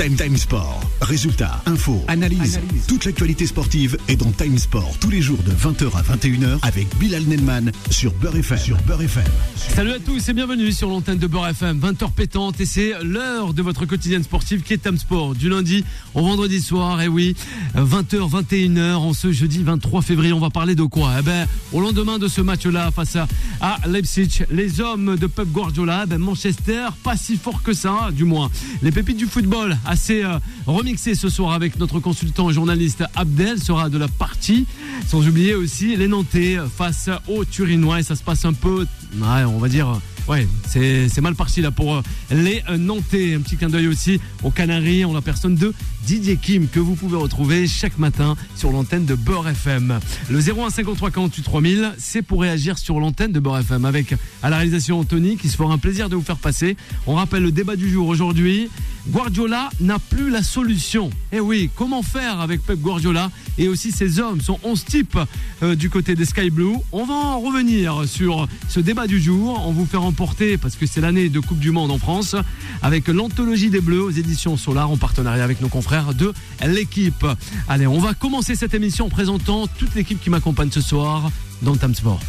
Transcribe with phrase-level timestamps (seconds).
[0.00, 0.80] Time Time Sport.
[1.02, 2.58] Résultats, infos, analyse.
[2.88, 6.88] Toute l'actualité sportive est dans Time Sport tous les jours de 20h à 21h avec
[6.96, 8.56] Bilal Nenman sur Beurre FM.
[8.56, 9.24] Sur Beurre FM.
[9.56, 13.52] Salut à tous et bienvenue sur l'antenne de Beurre FM, 20h pétante et c'est l'heure
[13.52, 17.02] de votre quotidienne sportive qui est Time Sport du lundi au vendredi soir.
[17.02, 17.36] Et oui,
[17.76, 21.12] 20h, 21h en ce jeudi 23 février, on va parler de quoi?
[21.18, 23.28] Eh ben, au lendemain de ce match-là face à,
[23.60, 28.24] à Leipzig, les hommes de Pep Guardiola, ben Manchester, pas si fort que ça, du
[28.24, 28.50] moins.
[28.80, 33.90] Les pépites du football assez euh, remixé ce soir avec notre consultant journaliste Abdel sera
[33.90, 34.66] de la partie.
[35.08, 38.86] Sans oublier aussi les Nantais face aux Turinois et ça se passe un peu,
[39.20, 43.34] on va dire, ouais, c'est mal parti là pour euh, les euh, Nantais.
[43.34, 45.72] Un petit clin d'œil aussi aux Canaries en la personne de
[46.06, 50.00] Didier Kim que vous pouvez retrouver chaque matin sur l'antenne de Beurre FM.
[50.30, 54.50] Le 01 53 48 3000, c'est pour réagir sur l'antenne de Beurre FM avec à
[54.50, 56.76] la réalisation Anthony qui se fera un plaisir de vous faire passer.
[57.06, 58.70] On rappelle le débat du jour aujourd'hui.
[59.08, 61.10] Guardiola n'a plus la solution.
[61.32, 65.18] Eh oui, comment faire avec Pep Guardiola et aussi ses hommes, son 11 type
[65.62, 66.76] euh, du côté des Sky Blue?
[66.92, 69.62] On va en revenir sur ce débat du jour.
[69.66, 72.36] On vous fait parce que c'est l'année de Coupe du Monde en France,
[72.82, 76.32] avec l'anthologie des Bleus aux éditions Solar en partenariat avec nos confrères de
[76.66, 77.26] l'équipe.
[77.68, 81.30] Allez, on va commencer cette émission en présentant toute l'équipe qui m'accompagne ce soir
[81.62, 82.20] dans Time Sport.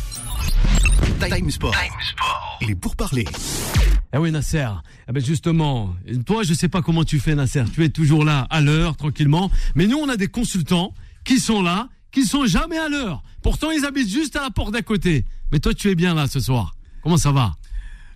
[1.20, 1.76] Time Sport.
[2.62, 3.26] Et pour parler.
[4.14, 4.68] Eh oui Nasser,
[5.08, 5.96] eh ben justement,
[6.26, 9.50] toi je sais pas comment tu fais Nasser, tu es toujours là à l'heure tranquillement,
[9.74, 13.24] mais nous on a des consultants qui sont là, qui sont jamais à l'heure.
[13.42, 15.26] Pourtant ils habitent juste à la porte d'à côté.
[15.52, 16.76] Mais toi tu es bien là ce soir.
[17.04, 17.54] Comment ça va?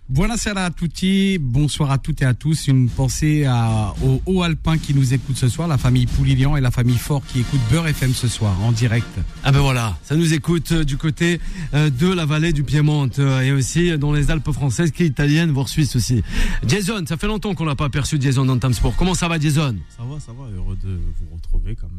[0.08, 2.68] Buonasera a tutti, bonsoir à toutes et à tous.
[2.68, 6.60] Une pensée à, aux hauts alpins qui nous écoutent ce soir, la famille Poulilian et
[6.60, 9.08] la famille Fort qui écoute Beurre FM ce soir en direct.
[9.42, 11.40] Ah ben voilà, ça nous écoute euh, du côté
[11.74, 15.06] euh, de la vallée du Piémont euh, et aussi dans les Alpes françaises qui est
[15.06, 16.22] italienne, voire suisse aussi.
[16.64, 18.94] Jason, ça fait longtemps qu'on l'a pas aperçu Jason dans Time Sport.
[18.94, 19.74] Comment ça va Jason?
[19.96, 21.90] Ça va, ça va, heureux de vous retrouver comme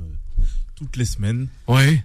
[0.75, 1.47] toutes les semaines.
[1.67, 1.99] Oui.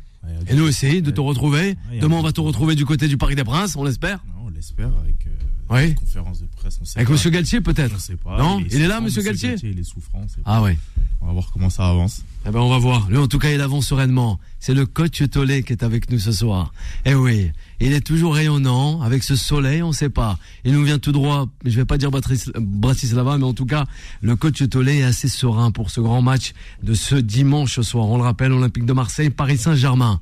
[0.48, 1.76] Et nous aussi, de te retrouver.
[2.00, 4.18] Demain, on va te retrouver du côté du Parc des Princes, on l'espère.
[4.28, 5.30] Non, on l'espère avec euh,
[5.72, 5.88] Oui.
[5.90, 6.78] une conférence de presse.
[6.80, 7.12] On sait Avec pas.
[7.14, 8.36] Monsieur Galtier, peut-être On sait pas.
[8.38, 10.24] Non Il est là, Monsieur Galtier Il est souffrant.
[10.28, 10.78] c'est- Ah ouais.
[11.20, 12.22] On va voir comment ça avance.
[12.46, 13.08] Eh ben, on va voir.
[13.08, 14.40] Lui, en tout cas, il avance sereinement.
[14.58, 16.72] C'est le coach Tolé qui est avec nous ce soir.
[17.04, 17.52] Eh oui.
[17.80, 19.00] Il est toujours rayonnant.
[19.02, 20.38] Avec ce soleil, on sait pas.
[20.64, 21.46] Il nous vient tout droit.
[21.64, 22.10] Je vais pas dire
[22.60, 23.86] Bratislava, mais en tout cas,
[24.20, 28.06] le coach Tolé est assez serein pour ce grand match de ce dimanche soir.
[28.08, 30.20] On le rappelle, Olympique de Marseille, Paris Saint-Germain.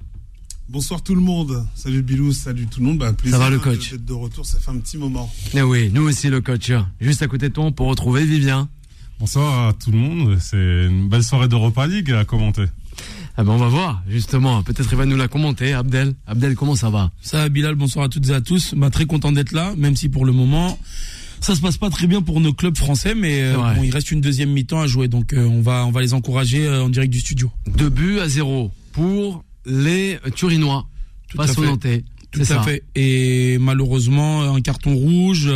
[0.72, 1.66] Bonsoir tout le monde.
[1.74, 2.98] Salut Bilou, salut tout le monde.
[2.98, 5.28] Bah, plaisir Ça va, le de- coach d'être de retour, ça fait un petit moment.
[5.52, 6.70] Eh oui, nous aussi, le coach.
[7.00, 8.68] Juste à côté de toi, on peut retrouver Vivien.
[9.18, 10.38] Bonsoir à tout le monde.
[10.40, 12.66] C'est une belle soirée d'Europa League à commenter.
[13.36, 14.62] Ah ben, on va voir, justement.
[14.62, 16.14] Peut-être il va nous la commenter, Abdel.
[16.28, 17.10] Abdel, comment ça va?
[17.20, 18.74] Ça va Bilal, bonsoir à toutes et à tous.
[18.76, 20.78] Bah, très content d'être là, même si pour le moment
[21.40, 24.10] ça se passe pas très bien pour nos clubs français, mais euh, bon, il reste
[24.10, 26.90] une deuxième mi-temps à jouer, donc euh, on va on va les encourager euh, en
[26.90, 27.50] direct du studio.
[27.78, 30.86] Deux buts à zéro pour les Turinois.
[31.28, 31.64] Tout Face à aux.
[31.64, 32.04] Nantais.
[32.32, 32.62] Tout à ça.
[32.62, 32.84] fait.
[32.94, 35.50] Et malheureusement un carton rouge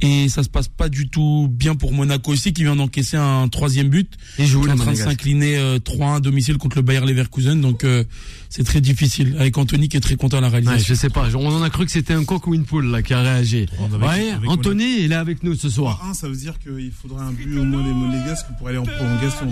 [0.00, 3.48] et ça se passe pas du tout bien pour Monaco aussi qui vient d'encaisser un
[3.48, 4.10] troisième but.
[4.38, 6.82] Ils jouent Qui est les en train de s'incliner euh, 3-1 à domicile contre le
[6.82, 8.04] Bayer Leverkusen, donc euh,
[8.48, 9.36] c'est très difficile.
[9.38, 10.94] Avec Anthony qui est très content à la Ouais, réalisation.
[10.94, 13.02] je sais pas, on en a cru que c'était un coq ou une poule là
[13.02, 13.66] qui a réagi.
[13.78, 16.02] Avec- ouais, avec Anthony, il est avec nous ce soir.
[16.08, 18.84] 1, ça veut dire qu'il faudrait un but au moins des Monégasques pour aller en
[18.84, 19.46] prolongation.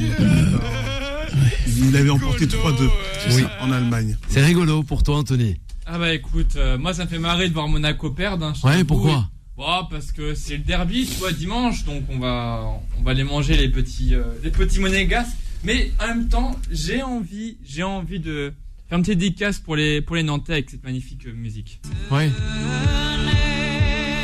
[1.67, 2.89] Il avait emporté 3-2
[3.33, 3.45] Oui.
[3.61, 4.17] en Allemagne.
[4.29, 5.57] C'est rigolo pour toi, Anthony.
[5.87, 8.45] Ah bah écoute, euh, moi ça me fait marrer de voir Monaco perdre.
[8.47, 12.63] hein, Ouais, pourquoi Bon, parce que c'est le derby, tu vois, dimanche, donc on va,
[12.99, 15.37] on va les manger les petits, euh, les petits monégasques.
[15.65, 18.53] Mais en même temps, j'ai envie, j'ai envie de
[18.89, 21.81] faire une petite dédicace pour les, pour les Nantais avec cette magnifique euh, musique.
[22.11, 22.31] Ouais.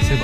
[0.03, 0.19] C'est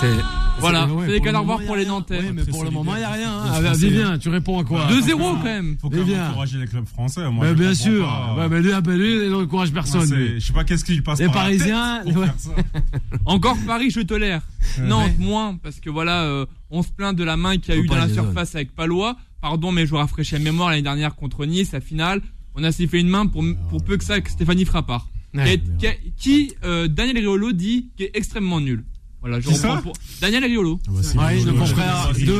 [0.00, 0.39] C'est.
[0.60, 1.86] Voilà, ouais, c'est des canards voir pour les.
[1.86, 2.18] Nantais.
[2.18, 3.44] Ouais, mais pour le moment, il n'y a rien.
[3.44, 5.76] Les Ah, bah, Vivien, tu réponds à quoi 2-0 quand même.
[5.80, 6.28] Faut quand même bien.
[6.30, 7.28] encourager les clubs français.
[7.30, 8.06] Moi, bien sûr.
[8.06, 8.34] pas.
[8.38, 10.06] Ouais, mais lui, lui, il n'encourage personne.
[10.06, 12.28] Je sais pas qu'est-ce qui lui passe Les par la Parisiens, tête pour ouais.
[12.28, 12.50] faire ça.
[13.24, 14.42] Encore Paris, je tolère.
[14.82, 15.24] Nantes, Ouais.
[15.24, 17.84] moins, parce que voilà, euh, on se plaint de la main qu'il y a Faut
[17.84, 19.16] eu dans la surface avec Palois.
[19.40, 22.20] Pardon, mais je vous rafraîchis la mémoire l'année dernière contre Nice, la finale.
[22.54, 25.08] On a sifflé une main pour, pour peu que ça, que Stéphanie Frappard.
[25.32, 25.62] Ouais.
[26.18, 28.84] qui, euh, Daniel Riolo dit qui est extrêmement nul.
[29.20, 30.80] Voilà, je reprends pour Daniel Riolo.
[30.86, 32.32] Ah bah, Ouais, le confrère de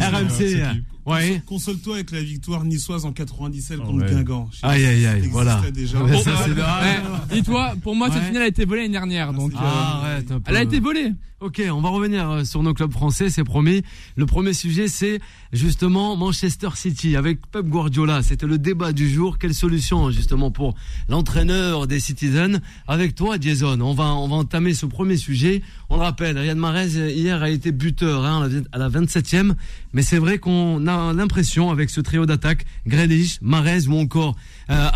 [0.00, 0.82] RMC.
[1.08, 1.42] Ouais.
[1.46, 4.10] Console-toi avec la victoire niçoise en 97 contre Ouais.
[4.10, 4.48] Guingamp.
[4.62, 5.62] Aïe, aïe, aïe, ça voilà.
[5.72, 5.98] déjà.
[5.98, 7.00] Ça, bah, c'est- ouais.
[7.32, 9.32] Dis-toi, pour moi, cette finale a été volée l'année dernière.
[9.32, 10.50] Donc, euh, Ah, arrête un peu.
[10.50, 11.12] elle a été volée.
[11.40, 13.82] Ok, on va revenir euh, sur nos clubs français, c'est promis.
[14.16, 15.20] Le premier sujet, c'est
[15.52, 18.24] justement Manchester City avec Pep Guardiola.
[18.24, 19.38] C'était le débat du jour.
[19.38, 20.74] Quelle solution justement pour
[21.08, 22.58] l'entraîneur des Citizens
[22.88, 25.62] Avec toi, Jason, on va on va entamer ce premier sujet.
[25.90, 29.54] On le rappelle, Riyad Mahrez hier a été buteur hein, à la- à la 27e,
[29.92, 34.36] mais c'est vrai qu'on a l'impression avec ce trio d'attaque, Grealish, Mahrez ou encore
[34.70, 34.88] euh,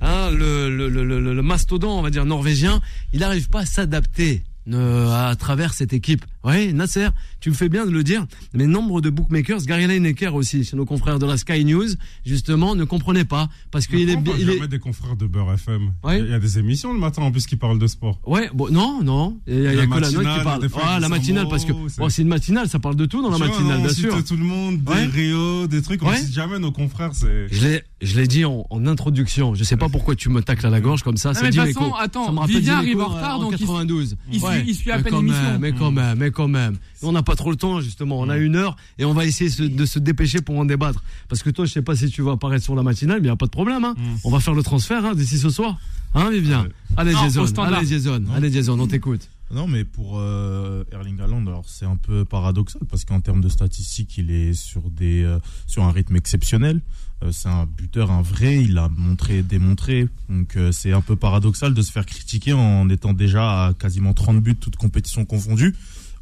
[0.00, 2.80] hein, le mastodon, on va dire norvégien,
[3.12, 4.42] il n'arrive pas à s'adapter
[4.72, 6.24] euh, à travers cette équipe.
[6.46, 7.08] Oui, Nasser,
[7.40, 10.76] tu me fais bien de le dire, mais nombre de bookmakers, Gary Lineker aussi, chez
[10.76, 11.88] nos confrères de la Sky News,
[12.24, 15.92] justement, ne comprenaient pas parce qu'il est, il est, jamais des confrères de Beurre FM.
[16.04, 16.20] Ouais.
[16.20, 18.20] Il y a des émissions le matin en plus qui parlent de sport.
[18.26, 20.62] Ouais, bon, non, non, il y a, La que la note matinale, qui parle.
[20.62, 22.96] des fois, Ah, la matinale, parce que mot, c'est- bon, c'est une matinale, ça parle
[22.96, 24.24] de tout dans la matinale, on bien sûr.
[24.24, 25.04] tout le monde, des Ouais.
[25.06, 26.02] Rio, des trucs.
[26.02, 26.16] On Ouais.
[26.18, 27.10] cite jamais nos confrères.
[27.12, 27.48] C'est.
[27.50, 29.54] Je l'ai, je l'ai dit en, en introduction.
[29.54, 31.32] Je sais pas pourquoi tu me tacles à la gorge comme ça.
[31.32, 31.80] Non, mais de toute Dimeco.
[31.80, 34.16] façon, attends, ça me Vivien arrive en retard, donc il- 92.
[34.32, 35.42] il suit- il suit à mais peine quand l'émission.
[35.42, 36.76] même, Mais quand même, mais quand même.
[37.02, 38.20] On n'a pas trop le temps justement.
[38.20, 41.02] On a une heure et on va essayer se- de se dépêcher pour en débattre.
[41.28, 43.30] Parce que toi, je sais pas si tu vas apparaître sur la matinale, mais il
[43.30, 43.84] y a pas de problème.
[43.84, 43.94] Hein.
[44.24, 45.78] On va faire le transfert hein, d'ici ce soir.
[46.14, 46.68] Hein, Vivien?
[46.96, 47.44] Allez, Non, Jason.
[47.62, 48.22] Allez, Jason.
[48.34, 48.78] Allez, Jason.
[48.78, 49.28] On t'écoute.
[49.54, 53.48] Non, mais pour euh, Erling Haaland, alors c'est un peu paradoxal parce qu'en termes de
[53.48, 55.38] statistiques, il est sur des euh,
[55.68, 56.80] sur un rythme exceptionnel.
[57.22, 58.64] Euh, c'est un buteur, un vrai.
[58.64, 60.08] Il a montré, démontré.
[60.28, 64.14] Donc euh, c'est un peu paradoxal de se faire critiquer en étant déjà à quasiment
[64.14, 65.76] 30 buts, toutes compétitions confondues.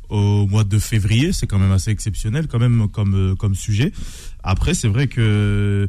[0.08, 3.92] Au mois de février, c'est quand même assez exceptionnel, quand même comme euh, comme sujet.
[4.42, 5.88] Après, c'est vrai que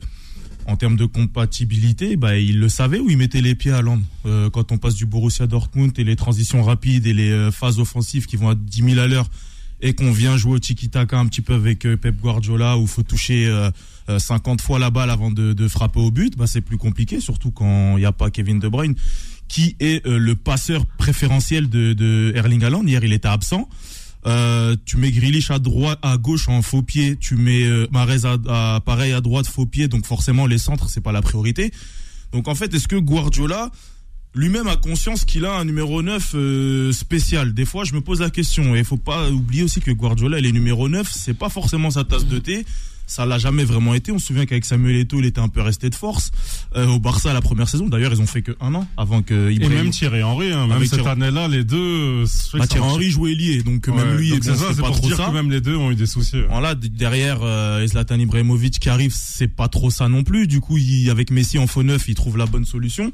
[0.67, 4.01] en termes de compatibilité, bah, il le savait où il mettait les pieds à Land.
[4.25, 7.79] Euh, quand on passe du Borussia Dortmund et les transitions rapides et les euh, phases
[7.79, 9.29] offensives qui vont à 10 000 à l'heure
[9.81, 12.88] et qu'on vient jouer au tiki-taka un petit peu avec euh, Pep Guardiola où il
[12.88, 13.69] faut toucher euh,
[14.09, 17.19] euh, 50 fois la balle avant de, de frapper au but, bah, c'est plus compliqué,
[17.19, 18.95] surtout quand il n'y a pas Kevin De Bruyne
[19.47, 22.83] qui est le passeur préférentiel de, de Erling Haaland.
[22.83, 23.69] Hier, il était absent.
[24.25, 28.25] Euh, tu mets Grealish à droite, à gauche en faux pied, tu mets euh, Mahrez
[28.25, 28.38] à,
[28.75, 31.72] à- pareil à droite faux pied, donc forcément les centres c'est pas la priorité.
[32.31, 33.69] Donc en fait, est-ce que Guardiola
[34.33, 37.54] lui-même a conscience qu'il a un numéro 9 euh, spécial?
[37.54, 40.39] Des fois, je me pose la question et il faut pas oublier aussi que Guardiola,
[40.39, 42.66] il est numéro 9, c'est pas forcément sa tasse de thé.
[43.07, 44.12] Ça l'a jamais vraiment été.
[44.12, 46.31] On se souvient qu'avec Samuel Eto'o, il était un peu resté de force
[46.75, 47.88] euh, au Barça la première saison.
[47.88, 50.66] D'ailleurs, ils ont fait que un an avant que Et Ibrahim- même Thierry Henry, hein,
[50.68, 51.78] même cette Thierry- année-là, les deux.
[51.78, 54.98] euh, Bah, Thierry Henry jouait lié, donc Ouais, même lui, bon, c'est c'est pas pour
[54.98, 55.25] trop dire ça.
[55.28, 56.38] que même les deux ont eu des soucis.
[56.38, 56.46] ouais.
[56.48, 60.48] Alors là, d- derrière euh, Zlatan Ibrahimovic qui arrive, c'est pas trop ça non plus.
[60.48, 63.12] Du coup, il, avec Messi en faux neuf, il trouve la bonne solution.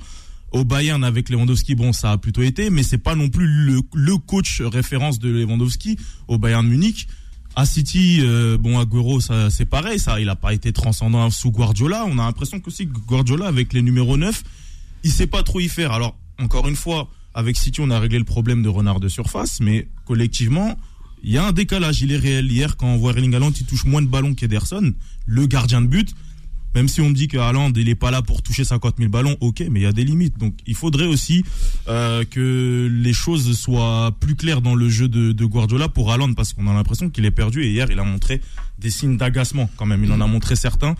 [0.54, 3.82] Au Bayern avec Lewandowski, bon, ça a plutôt été, mais c'est pas non plus le,
[3.94, 5.98] le coach référence de Lewandowski
[6.28, 7.08] au Bayern Munich.
[7.56, 11.52] À City, euh, bon, Agüero, ça, c'est pareil, ça, il a pas été transcendant sous
[11.52, 12.06] Guardiola.
[12.08, 12.70] On a l'impression que
[13.08, 14.42] Guardiola avec les numéros 9,
[15.04, 15.92] il sait pas trop y faire.
[15.92, 19.60] Alors, encore une fois, avec City, on a réglé le problème de renard de surface,
[19.60, 20.78] mais collectivement,
[21.24, 22.50] il y a un décalage, il est réel.
[22.50, 24.94] Hier, quand on voit Erling Haaland, il touche moins de ballons qu'Ederson,
[25.26, 26.16] le gardien de but.
[26.76, 29.10] Même si on me dit que Haaland, il est pas là pour toucher 50 000
[29.10, 30.38] ballons, ok, mais il y a des limites.
[30.38, 31.44] Donc, il faudrait aussi
[31.90, 36.34] euh, que les choses soient plus claires dans le jeu de, de Guardiola pour Haaland,
[36.34, 37.64] parce qu'on a l'impression qu'il est perdu.
[37.64, 38.40] Et hier, il a montré
[38.80, 40.04] des signes d'agacement quand même.
[40.06, 40.96] Il en a montré certains.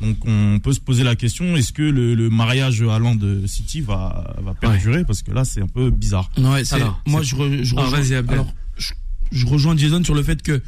[0.00, 4.34] Donc, on peut se poser la question est-ce que le, le mariage Haaland City va,
[4.42, 5.04] va perdurer?
[5.04, 6.30] Parce que là, c'est un peu bizarre.
[6.38, 8.92] Ouais, c'est- Alors, moi c'est- je, re- je Ah, rejoins, alors, je,
[9.32, 10.62] je rejoins Jason sur le fait que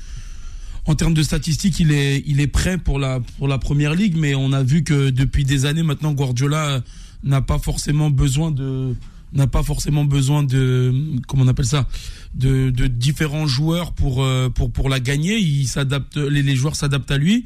[0.88, 4.16] en termes de statistiques, il est il est prêt pour la pour la première ligue,
[4.16, 6.82] mais on a vu que depuis des années maintenant, Guardiola
[7.24, 8.94] n'a pas forcément besoin de
[9.34, 10.94] n'a pas forcément besoin de
[11.26, 11.86] comment on appelle ça
[12.34, 15.36] de, de différents joueurs pour euh, pour pour la gagner.
[15.38, 17.44] Il s'adapte, les, les joueurs s'adaptent à lui.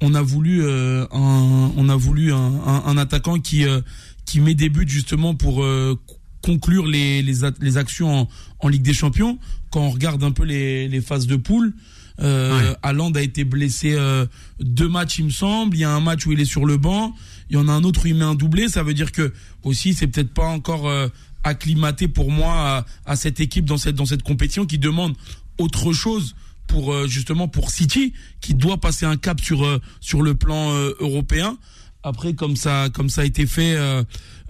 [0.00, 3.80] On a voulu euh, un on a voulu un, un, attaquant qui euh,
[4.24, 5.96] qui met des buts justement pour euh,
[6.42, 8.28] conclure les, les, les actions en,
[8.58, 9.38] en Ligue des Champions.
[9.70, 11.72] Quand on regarde un peu les, les phases de poule,
[12.20, 12.76] euh, Ouais.
[12.82, 14.26] Haaland a été blessé euh,
[14.60, 15.76] deux matchs, il me semble.
[15.76, 17.14] Il y a un match où il est sur le banc.
[17.50, 18.68] Il y en a un autre où il met un doublé.
[18.68, 21.08] Ça veut dire que aussi, c'est peut-être pas encore euh,
[21.42, 25.14] acclimaté pour moi à, à cette équipe dans cette dans cette compétition qui demande
[25.58, 26.34] autre chose
[26.66, 30.72] pour euh, justement pour City qui doit passer un cap sur euh, sur le plan
[30.72, 31.58] euh, européen.
[32.02, 34.02] Après, comme ça, comme ça a été fait euh,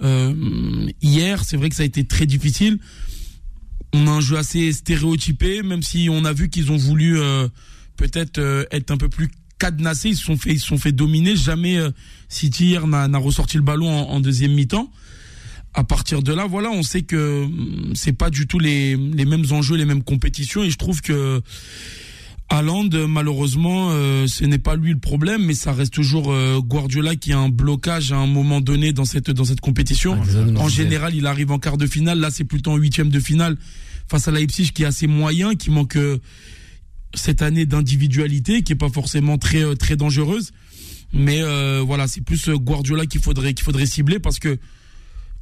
[0.02, 2.78] euh, hier, c'est vrai que ça a été très difficile.
[3.96, 7.46] On a un jeu assez stéréotypé, même si on a vu qu'ils ont voulu euh,
[7.96, 10.08] peut-être euh, être un peu plus cadenassés.
[10.08, 11.36] Ils se sont fait, ils sont fait dominer.
[11.36, 11.90] Jamais euh,
[12.28, 14.90] City hier n'a ressorti le ballon en, en deuxième mi-temps.
[15.74, 19.24] À partir de là, voilà, on sait que hum, c'est pas du tout les, les
[19.24, 21.40] mêmes enjeux, les mêmes compétitions, et je trouve que
[22.50, 27.16] Haaland, malheureusement, euh, ce n'est pas lui le problème, mais ça reste toujours euh, Guardiola
[27.16, 30.20] qui a un blocage à un moment donné dans cette dans cette compétition.
[30.56, 32.20] en général, il arrive en quart de finale.
[32.20, 33.56] Là, c'est plutôt en huitième de finale
[34.08, 36.18] face à Leipzig qui est assez moyen, qui manque euh,
[37.14, 40.52] cette année d'individualité, qui est pas forcément très très dangereuse.
[41.12, 41.42] Mais
[41.82, 44.58] voilà, c'est plus Guardiola qu'il faudrait qu'il faudrait cibler parce que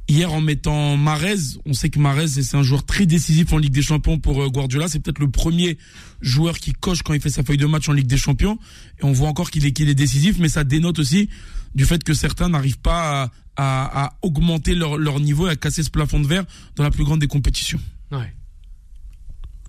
[0.07, 3.73] hier en mettant Marez, on sait que Marez c'est un joueur très décisif en Ligue
[3.73, 4.87] des Champions pour euh, Guardiola.
[4.87, 5.77] C'est peut-être le premier
[6.21, 8.57] joueur qui coche quand il fait sa feuille de match en Ligue des Champions.
[8.99, 11.29] Et on voit encore qu'il est est décisif, mais ça dénote aussi
[11.75, 15.89] du fait que certains n'arrivent pas à, augmenter leur, leur niveau et à casser ce
[15.89, 16.45] plafond de verre
[16.75, 17.79] dans la plus grande des compétitions.
[18.11, 18.33] Ouais.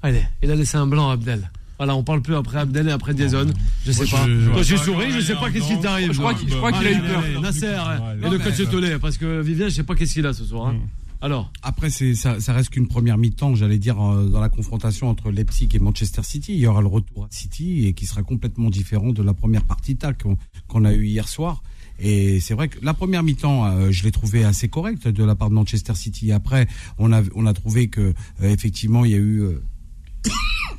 [0.03, 1.50] Allez, il a laissé un blanc, Abdel.
[1.78, 3.47] Voilà, on parle plus après Abdel et après Jason.
[3.85, 4.26] Je sais Moi, pas.
[4.28, 6.12] je- Toi, j'ai Ouais, souri, ouais, je sais pas qu'est-ce qui t'arrive.
[6.12, 6.40] Je crois moi.
[6.40, 7.40] qu'il- je a eu peur.
[7.43, 10.45] Nasser et le coach Tollet, parce que Vivien, je sais pas qu'est-ce qu'il a ce
[10.45, 10.69] soir.
[10.69, 10.76] hein.
[11.21, 15.31] Alors, Après, ça, ça reste qu'une première mi-temps, j'allais dire, euh, dans la confrontation entre
[15.31, 16.52] Leipzig et Manchester City.
[16.52, 19.64] Il y aura le retour à City et qui sera complètement différent de la première
[19.64, 20.23] partie TAC
[20.69, 21.62] qu'on a eu hier soir.
[21.99, 25.35] Et c'est vrai que la première mi-temps, euh, je l'ai trouvé assez correcte de la
[25.35, 26.31] part de Manchester City.
[26.31, 26.66] Après,
[26.99, 28.12] on a, on a trouvé que euh,
[28.43, 29.62] effectivement, il y a eu, euh,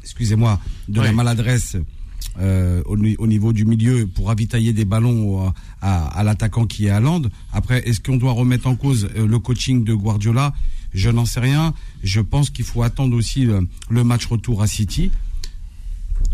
[0.05, 1.75] excusez-moi, de la maladresse.
[2.39, 6.87] euh, au, ni- au niveau du milieu pour ravitailler des ballons à, à l'attaquant qui
[6.87, 7.23] est à Land.
[7.53, 10.53] Après, est-ce qu'on doit remettre en cause euh, le coaching de Guardiola?
[10.93, 11.73] Je n'en sais rien.
[12.03, 13.45] Je pense qu'il faut attendre aussi
[13.89, 15.11] le match retour à City.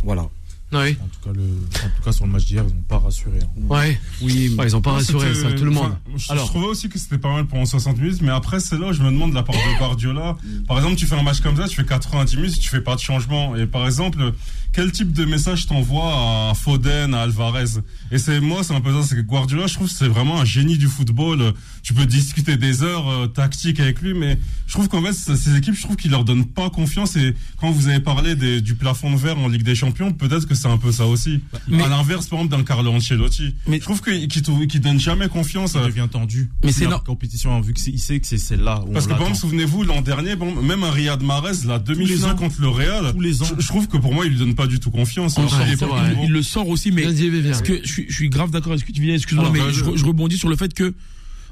[0.04, 0.28] Voilà.
[0.74, 0.98] Oui.
[1.01, 3.40] En tout cas, le, en tout cas sur le match d'hier, ils n'ont pas rassuré.
[3.42, 3.48] hein.
[3.70, 4.00] Ouais.
[4.22, 5.94] Oui, Ouais, ils ont pas rassuré ça, tout le monde.
[6.16, 6.46] je, Alors.
[6.46, 8.94] je trouvais aussi que c'était pas mal pendant 60 minutes, mais après, c'est là où
[8.94, 10.38] je me demande de la part de Guardiola.
[10.68, 12.96] Par exemple, tu fais un match comme ça, tu fais 90 minutes, tu fais pas
[12.96, 13.56] de changement.
[13.56, 14.34] Et par exemple,
[14.74, 17.80] quel type de message t'envoies à Foden, à Alvarez?
[18.12, 20.40] Et c'est moi, c'est un peu ça, c'est que Guardiola, je trouve que c'est vraiment
[20.40, 21.54] un génie du football.
[21.84, 24.38] Tu peux discuter des heures euh, tactiques avec lui, mais
[24.68, 27.16] je trouve qu'en fait, ces équipes, je trouve qu'ils leur donnent pas confiance.
[27.16, 30.48] Et quand vous avez parlé des- du plafond de verre en Ligue des Champions, peut-être
[30.48, 31.42] que c'est un peu ça aussi.
[31.68, 33.56] Mais- à l'inverse, par exemple, d'un Carlo Ancelotti.
[33.68, 35.72] Mais- je trouve qu'il qu'il qu'il donne jamais confiance.
[35.74, 36.50] Ça devient tendu.
[36.63, 38.84] Mais c'est la compétition, vu qu'il sait que c'est celle-là.
[38.94, 42.62] Parce que par exemple, souvenez-vous, l'an dernier, bon, même un Riyad Mahrez, la demi-finale contre
[42.62, 43.46] le Real, Tous les ans.
[43.58, 45.38] je, je trouve que pour moi, il lui donne pas du tout confiance.
[45.38, 46.15] Ouais, Alors, il pas vrai.
[46.24, 47.03] il le sort aussi, mais.
[47.03, 49.60] Parce que je suis, je suis grave d'accord avec ce que tu viens, excuse-moi, mais
[49.60, 49.74] vas-y.
[49.74, 50.94] je, re- je rebondis sur le fait que,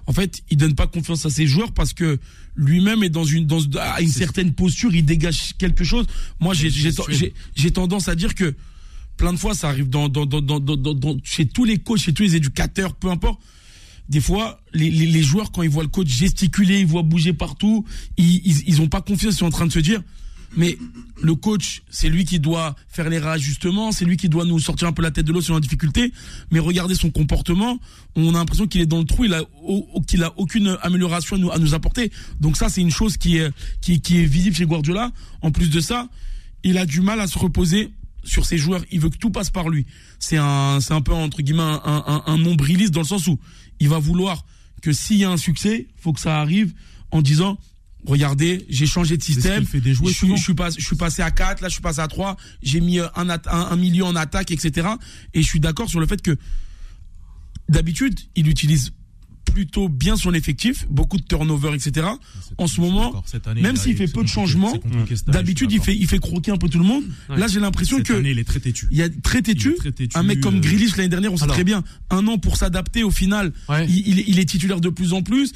[0.08, 2.18] en fait, il donne pas confiance à ses joueurs parce que
[2.56, 6.06] lui-même est dans une, dans, à une certaine posture, il dégage quelque chose.
[6.40, 8.56] Moi, j'ai, tendance à dire que
[9.18, 11.78] plein de fois, ça arrive dans, dans, dans, dans, dans, dans- dans- chez tous les
[11.78, 13.40] coachs, chez tous les éducateurs, peu importe.
[14.08, 17.32] Des fois, les, les, les joueurs, quand ils voient le coach gesticuler, ils voient bouger
[17.34, 17.86] partout,
[18.18, 20.02] ils, ils, ils ont pas confiance, ils sont en train de se dire,
[20.56, 20.78] mais
[21.22, 24.88] le coach, c'est lui qui doit faire les réajustements, c'est lui qui doit nous sortir
[24.88, 26.12] un peu la tête de l'eau sur la difficulté.
[26.52, 27.80] Mais regardez son comportement,
[28.16, 29.42] on a l'impression qu'il est dans le trou, il a,
[30.08, 32.12] qu'il a aucune amélioration à nous, apporter.
[32.40, 33.52] Donc ça, c'est une chose qui est,
[33.88, 35.12] est visible chez Guardiola.
[35.42, 36.10] En plus de ça,
[36.64, 37.92] il a du mal à se reposer
[38.24, 38.84] sur ses joueurs.
[38.92, 39.86] Il veut que tout passe par lui.
[40.20, 43.40] C'est un, c'est un peu entre guillemets un, un, un nombriliste dans le sens où
[43.80, 44.46] il va vouloir
[44.82, 46.74] que s'il y a un succès, faut que ça arrive
[47.12, 47.58] en disant
[48.06, 50.36] regardez, j'ai changé de système, fait je suis, souvent.
[50.36, 52.80] je suis pas, je suis passé à 4, là je suis passé à 3, j'ai
[52.80, 54.88] mis euh, un, un milieu en attaque, etc.
[55.34, 56.38] Et je suis d'accord sur le fait que
[57.68, 58.92] d'habitude, il utilise
[59.52, 62.08] plutôt bien son effectif, beaucoup de turnover, etc.
[62.58, 64.74] En ce moment, D'accord, cette année, même s'il fait peu de changements,
[65.28, 67.04] d'habitude il fait, il fait croquer un peu tout le monde.
[67.30, 68.88] Là j'ai l'impression que année, il est très têtu.
[68.92, 71.10] il y a très têtu, Il est très têtu, un mec comme euh, Grealish l'année
[71.10, 71.56] dernière, on sait alors.
[71.56, 73.86] très bien, un an pour s'adapter au final, Ouais.
[73.90, 75.52] il, il est- titulaire de plus en plus.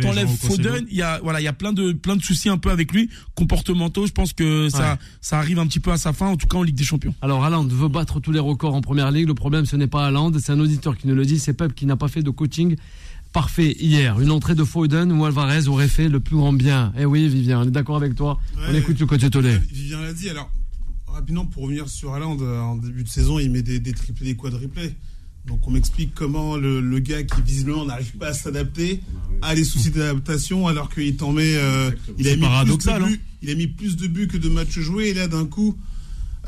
[0.00, 0.28] T'enlèves.
[0.28, 2.70] Foden, il y a voilà, il y a plein de plein de soucis un peu
[2.70, 4.06] avec lui, comportementaux.
[4.06, 4.98] Je pense que ça Ouais.
[5.20, 7.14] ça arrive un petit peu à sa fin, en tout cas en Ligue des Champions.
[7.22, 9.26] Alors, Haaland veut battre tous les records en première ligue.
[9.26, 11.38] Le problème, ce n'est pas Haaland, c'est un auditeur qui nous le dit.
[11.38, 12.63] C'est Pep qui n'a pas fait de coaching
[13.32, 14.20] parfait hier.
[14.20, 16.92] Une entrée de Foden ou Alvarez aurait fait le plus grand bien.
[16.98, 18.38] Eh oui, Vivien, on est d'accord avec toi.
[18.68, 19.60] On écoute le coach Tollet.
[19.72, 20.28] Vivien l'a dit.
[20.30, 20.50] Alors,
[21.06, 24.26] rapidement, pour revenir sur Haaland, euh, en début de saison, il met des, des triplés,
[24.26, 24.94] des quadriplés.
[25.46, 29.00] Donc, on m'explique comment le, le gars qui visiblement n'arrive pas à s'adapter
[29.42, 31.54] a des soucis d'adaptation alors qu'il t'en met.
[31.56, 34.38] euh, il, a mis paradoxal, plus de buts, il a mis plus de buts que
[34.38, 35.76] de matchs joués et là, d'un coup,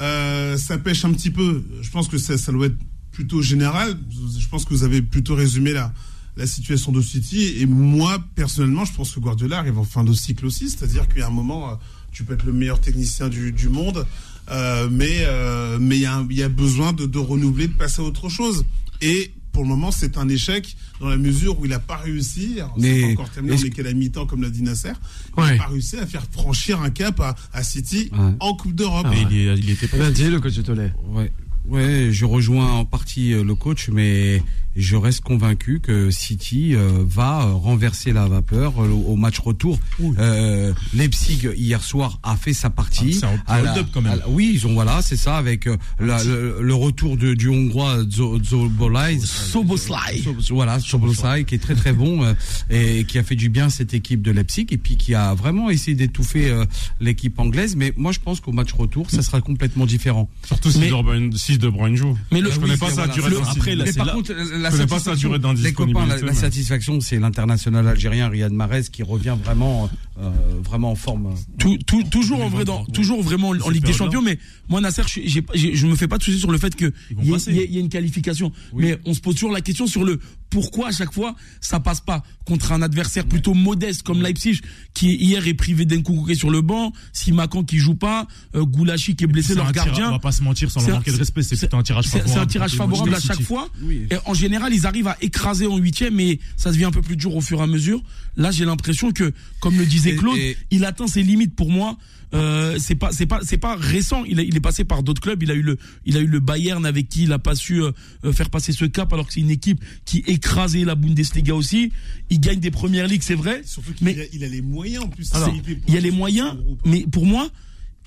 [0.01, 1.63] euh, ça pêche un petit peu.
[1.83, 2.77] Je pense que ça, ça doit être
[3.17, 3.97] plutôt général.
[4.39, 5.91] Je pense que vous avez plutôt résumé la,
[6.37, 7.55] la situation de City.
[7.61, 10.69] Et moi, personnellement, je pense que Guardiola arrive en fin de cycle aussi.
[10.69, 11.75] C'est-à-dire qu'il y a un moment, euh,
[12.13, 14.07] tu peux être le meilleur technicien du, du monde,
[14.51, 17.73] euh, mais euh, mais il y, a il y a besoin de, de renouveler, de
[17.73, 18.67] passer à autre chose.
[19.01, 22.55] Et pour le moment, c'est un échec dans la mesure où il n'a pas réussi.
[22.61, 24.93] Alors, c'est Mais pas encore terminé, est qu'à la mi-temps, comme l'a dit Nasser.
[25.37, 25.53] Il Ouais.
[25.57, 28.35] n'a pas réussi à faire franchir un cap à, à City Ouais.
[28.41, 29.07] en Coupe d'Europe.
[29.09, 29.57] Ah Mais ouais.
[29.57, 30.93] il, il était Bien dit, le coach Tollet.
[31.09, 31.33] Ouais,
[31.69, 34.43] ouais, je rejoins en partie euh, le coach, mais
[34.77, 39.79] je reste convaincu que City euh, va euh, renverser la vapeur euh, au, match retour.
[40.19, 43.21] Euh, Leipzig hier soir a fait sa partie.
[43.47, 44.19] Ah, c'est quand même.
[44.19, 47.49] la- oui, ils ont voilà, c'est ça avec euh, la- le, le retour de, du
[47.49, 49.19] hongrois Zo- Zobolai.
[49.21, 50.23] Soboslai.
[50.23, 52.35] So- Voilà, Soboslai qui est très très bon euh,
[52.71, 55.35] et qui a fait du bien à cette équipe de Leipzig et puis qui a
[55.35, 56.65] vraiment essayé d'étouffer euh,
[57.01, 57.77] l'équipe anglaise.
[57.77, 60.29] Mais moi, je pense qu'au match retour, ça sera complètement différent.
[60.47, 62.17] Surtout si Mais- De Bruyne, si De Bruyne joue.
[62.33, 63.09] Mais le- je connais oui, pas sa voilà.
[63.15, 63.51] d'indisponibilité.
[63.59, 65.31] après, là, Mais c'est par là- contre, la pas sa satisfaction-
[65.63, 69.89] les copains, la, la satisfaction, c'est l'international algérien Riyad Mahrez qui revient vraiment,
[70.21, 70.31] euh,
[70.65, 71.35] vraiment en forme.
[71.59, 73.93] Tout, tout- toujours en vrai dans, toujours vraiment en Ligue des.
[73.93, 76.93] Champions, mais moi Nasser, je, je me fais pas de soucis sur le fait que
[77.23, 80.05] y, y il y a une qualification, mais on se pose toujours la question sur
[80.05, 80.19] le
[80.51, 84.61] pourquoi à chaque fois ça passe pas contre un adversaire plutôt modeste comme Leipzig
[84.95, 85.87] qui hier est privé
[86.29, 90.09] est sur le banc, Simakan qui joue pas, euh, Goulachi qui est blessé leur gardien.
[90.09, 91.43] On va pas se mentir sans leur manquer de respect.
[91.43, 92.33] C'est un tirage favorable.
[92.33, 93.69] c'est un tirage favorable à chaque fois.
[93.83, 94.07] Oui.
[94.11, 97.17] Et en général, ils arrivent à écraser en huitième, mais ça devient un peu plus
[97.17, 98.03] dur au fur et à mesure.
[98.37, 101.71] Là, j'ai l'impression que, comme le disait Et- Claude, et- il atteint ses limites pour
[101.71, 101.97] moi.
[102.35, 104.25] Euh, c'est pas, c'est pas, c'est pas récent.
[104.25, 105.43] Il, a- il est passé par d'autres clubs.
[105.43, 107.83] Il a eu le, il a eu le Bayern avec qui il a pas su
[107.83, 107.93] euh,
[108.25, 111.93] euh, faire passer ce cap, alors que c'est une équipe qui écrasait la Bundesliga aussi.
[112.31, 113.63] Il gagne des premières ligues, c'est vrai.
[113.65, 115.33] Surtout qu'il Mais- a, il a les moyens en plus.
[115.35, 115.53] Alors,
[115.87, 117.49] il y a les moyens, mais pour moi,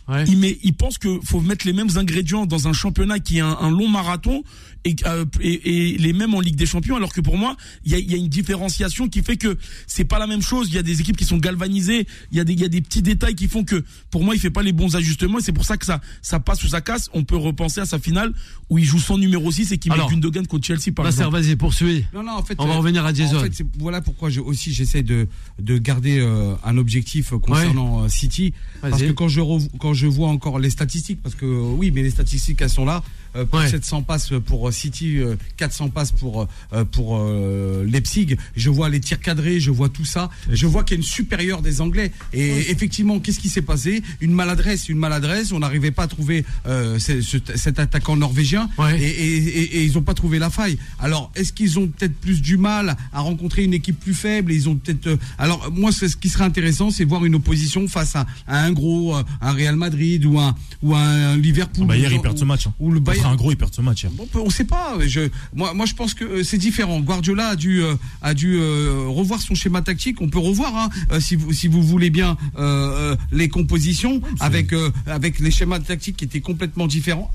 [0.09, 0.23] Ouais.
[0.27, 3.41] il, met, il pense que faut mettre les mêmes ingrédients dans un championnat qui est
[3.41, 4.43] un, un long marathon
[4.86, 6.95] et, euh, et, et les mêmes en Ligue des Champions.
[6.95, 7.55] Alors que pour moi,
[7.86, 9.57] il y a, il y a une différenciation qui fait que
[9.88, 10.67] c'est pas la même chose.
[10.69, 12.07] Il y a des équipes qui sont galvanisées.
[12.31, 14.36] Il y a des, il y a des petits détails qui font que pour moi,
[14.36, 15.39] il fait pas les bons ajustements.
[15.39, 17.09] Et c'est pour ça que ça, ça passe ou ça casse.
[17.13, 18.33] On peut repenser à sa finale
[18.69, 21.19] où il joue son numéro 6 et qui met Alors, Gundogan contre Chelsea par Nasser,
[21.19, 21.38] exemple.
[21.41, 22.05] vas-y, poursuis.
[22.13, 23.38] Non, non, en fait, On va euh, revenir à Jason.
[23.38, 25.27] En fait, c'est- voilà pourquoi je, aussi j'essaie de,
[25.59, 28.53] de garder euh, un objectif concernant euh, City.
[28.81, 31.91] Parce que quand je, rev- quand je vois encore les statistiques, parce que euh, oui,
[31.93, 33.03] mais les statistiques elles sont là.
[33.36, 33.69] Euh, plus Ouais.
[33.69, 38.38] 700 passes pour euh, City, euh, 400 passes pour euh, pour euh, Leipzig.
[38.55, 40.29] Je vois les tirs cadrés, je vois tout ça.
[40.51, 42.12] Je vois qu'il y a une supérieure des Anglais.
[42.33, 44.01] Et effectivement, qu'est-ce qui s'est passé?
[44.21, 45.51] Une maladresse, une maladresse.
[45.51, 48.69] On n'arrivait pas à trouver euh, ce- ce- cet attaquant norvégien.
[48.77, 49.00] Ouais.
[49.00, 50.77] Et, et, et- et ils n'ont pas trouvé la faille.
[51.00, 54.51] Alors, est-ce qu'ils ont peut-être plus du mal à rencontrer une équipe plus faible?
[54.51, 55.07] Et Ils ont peut-être.
[55.07, 58.63] euh, Alors, moi, c'est- ce qui serait intéressant, c'est voir une opposition face à, à
[58.63, 61.86] un gros, euh, un Real Madrid ou un ou un Liverpool.
[61.88, 62.65] Bah, hier, ou- ils perdent ce match.
[62.67, 62.74] hein.
[62.79, 63.33] Ou le Contre Bayern.
[63.33, 64.05] un gros, ils perdent ce match.
[64.11, 64.97] Bon, on ne sait pas.
[65.05, 66.99] Je, moi, moi, je pense que euh, c'est différent.
[66.99, 70.21] Guardiola a dû, euh, a dû euh, revoir son schéma tactique.
[70.21, 74.73] On peut revoir, hein, si vous, si vous voulez bien, euh, les compositions avec,
[75.05, 77.31] avec les schémas tactiques qui étaient complètement différents.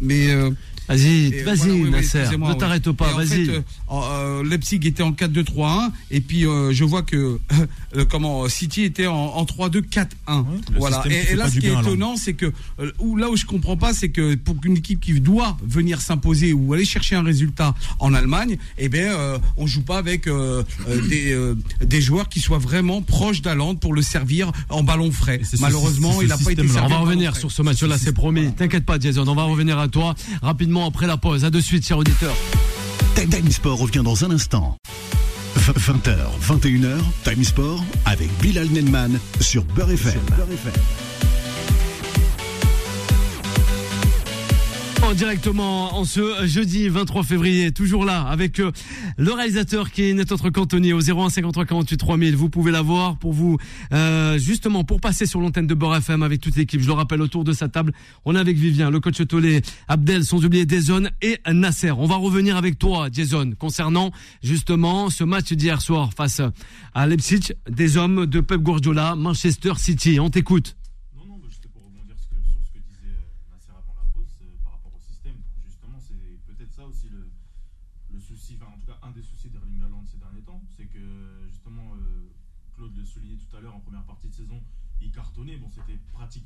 [0.00, 0.28] Mais
[0.88, 2.24] Vas-y, vas-y, voilà, oui, Nasser.
[2.30, 2.56] ne oui.
[2.58, 3.46] t'arrête pas, vas-y.
[3.46, 3.60] fait, euh,
[3.92, 7.38] euh, Leipzig était en 4-2-3-1 et puis euh, je vois que
[7.96, 10.06] euh, comment City était en, en 3-2-4-1.
[10.28, 11.02] le voilà.
[11.10, 13.92] Et, là, ce qui est étonnant, c'est que euh, où, là où je comprends pas,
[13.92, 18.14] c'est que pour qu'une équipe qui doit venir s'imposer ou aller chercher un résultat en
[18.14, 22.40] Allemagne, eh bien, euh, on joue pas avec euh, euh, des, euh, des joueurs qui
[22.40, 25.40] soient vraiment proches d'Aland pour le servir en ballon frais.
[25.60, 26.62] Malheureusement, ce il n'a pas été.
[26.62, 28.52] On va revenir sur ce match-là, c'est promis.
[28.52, 31.44] T'inquiète pas, Jason, on va revenir à toi rapidement après la pause.
[31.44, 32.34] À de suite, cher auditeur.
[33.14, 34.76] Time Sport revient dans un instant.
[35.56, 40.20] 20h, 21h, Time Sport avec Bilal Nenman sur Beurre FM.
[40.32, 41.07] En
[45.14, 48.70] directement en ce jeudi 23 février, toujours là avec euh,
[49.16, 52.36] le réalisateur qui est autre qu'Anthony au 01 53 48 3000.
[52.36, 53.56] Vous pouvez l'avoir pour vous
[53.92, 56.80] euh, justement pour passer sur l'antenne de Beurre FM avec toute l'équipe.
[56.80, 57.92] Je le rappelle autour de sa table,
[58.26, 61.90] on est avec Vivien, le coach Tolé, Abdel, sans oublier Jason et Nasser.
[61.92, 64.10] On va revenir avec toi, Jason, concernant
[64.42, 66.42] justement ce match d'hier soir face
[66.94, 70.20] à Leipzig, des hommes de Pep Guardiola, Manchester City.
[70.20, 70.76] On t'écoute.
[71.16, 73.94] Non, non, bah, juste pour rebondir ce que- sur ce que disait euh, Nasser avant
[73.96, 75.36] la pause euh, par rapport au système.
[75.66, 76.14] Justement, c'est
[76.46, 77.28] peut-être ça aussi le,
[78.12, 80.86] le souci, enfin en tout cas un des soucis d'Erling Haaland ces derniers temps, c'est
[80.86, 81.00] que
[81.50, 82.28] justement, euh,
[82.76, 84.58] Claude le soulignait tout à l'heure en première partie de saison,
[85.00, 85.56] il cartonnait.
[85.56, 85.98] Bon, c'était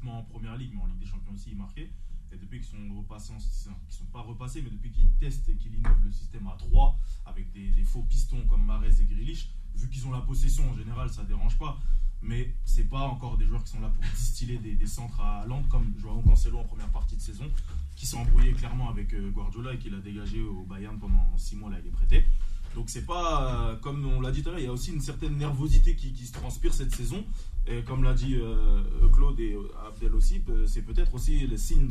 [0.07, 1.90] en première ligue, mais en Ligue des Champions aussi, il marquait.
[2.33, 5.74] Et depuis qu'ils sont repassés, qu'ils sont pas repassés, mais depuis qu'ils testent et qu'ils
[5.74, 10.07] innovent le système à 3 avec des, faux pistons comme Mares et Grealish, vu qu'ils
[10.07, 11.78] ont la possession en général, ça dérange pas.
[12.22, 15.44] Mais c'est pas encore des joueurs qui sont là pour distiller des, des centres à
[15.44, 17.50] Londres comme Joao Cancelo en première partie de saison,
[17.96, 21.57] qui s'est embrouillé clairement avec euh, Guardiola et qui l'a dégagé au Bayern pendant 6
[21.57, 22.24] mois là, il est prêté.
[22.74, 24.92] Donc c'est pas, euh, comme on l'a dit tout à l'heure, il y a aussi
[24.92, 27.24] une certaine nervosité qui, qui se transpire cette saison.
[27.66, 31.88] Et comme l'a dit euh, Claude et Abdel aussi, euh, c'est peut-être aussi le signe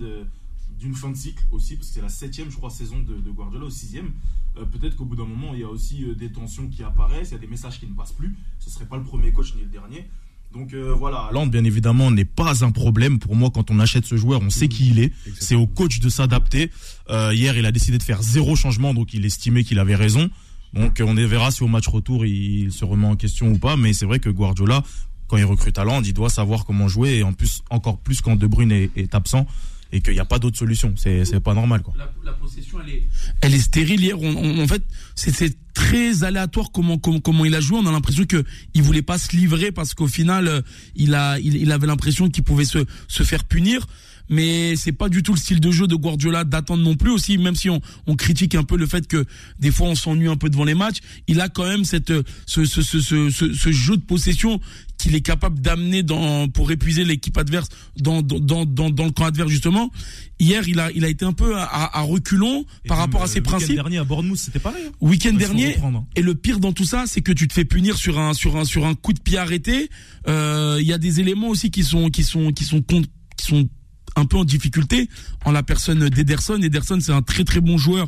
[0.80, 3.32] d'une fin de cycle aussi, parce que c'est la septième, je crois, saison de, de
[3.32, 4.12] Guardiola, au sixième.
[4.58, 7.30] Euh, peut-être qu'au bout d'un moment, il y a aussi euh, des tensions qui apparaissent,
[7.30, 8.36] il y a des messages qui ne passent plus.
[8.60, 10.08] Ce serait pas le premier coach ni le dernier.
[10.54, 14.06] Donc euh, voilà, Haaland, bien évidemment, n'est pas un problème pour moi quand on achète
[14.06, 14.42] ce joueur.
[14.42, 15.14] On sait qui il est.
[15.40, 16.70] C'est au coach de s'adapter.
[17.10, 20.30] Euh, hier, il a décidé de faire zéro changement, donc il estimait qu'il avait raison.
[20.74, 23.78] Donc on verra si au match retour il se remet en question ou pas.
[23.78, 24.84] Mais c'est vrai que Guardiola,
[25.32, 28.36] quand il recrute Haaland, il doit savoir comment jouer et en plus encore plus quand
[28.36, 29.48] De Bruyne est, est absent
[29.94, 30.94] et qu'il n'y a pas d'autre solution.
[30.98, 31.94] C'est c'est pas normal quoi.
[31.98, 33.04] La, la possession, elle est,
[33.42, 34.22] elle est stérile hier.
[34.22, 34.84] On- on- en fait,
[35.16, 37.78] c'est c'est très aléatoire comment, comment comment il a joué.
[37.82, 40.62] On a l'impression que il voulait pas se livrer parce qu'au final, euh,
[40.96, 43.88] il a il, il avait l'impression qu'il pouvait se se faire punir.
[44.30, 47.38] Mais c'est pas du tout le style de jeu de Guardiola d'attendre non plus aussi,
[47.38, 49.26] même si on, on critique un peu le fait que
[49.60, 50.98] des fois on s'ennuie un peu devant les matchs.
[51.28, 52.14] Il a quand même cette
[52.46, 54.60] ce ce ce ce, jeu de possession
[54.98, 59.26] qu'il est capable d'amener dans pour épuiser l'équipe adverse dans dans dans dans le camp
[59.26, 59.92] adverse justement.
[60.40, 61.64] Hier, il a il a été un peu à,
[61.98, 63.76] à reculons par rapport à ses euh, le week-end principes.
[63.76, 64.84] dernier à Bournemouth, c'était pareil.
[64.88, 64.92] hein.
[65.02, 65.78] Week-end dernier.
[65.78, 66.04] hein.
[66.16, 68.56] Et le pire dans tout ça, c'est que tu te fais punir sur un sur
[68.58, 69.90] un sur un coup de pied arrêté.
[70.28, 73.02] Euh, Il y a des éléments aussi qui sont qui sont qui sont con-
[73.38, 73.68] qui sont
[74.16, 75.10] un peu en difficulté
[75.46, 76.62] en la personne d'Ederson.
[76.62, 78.08] Ederson, c'est un très très bon joueur.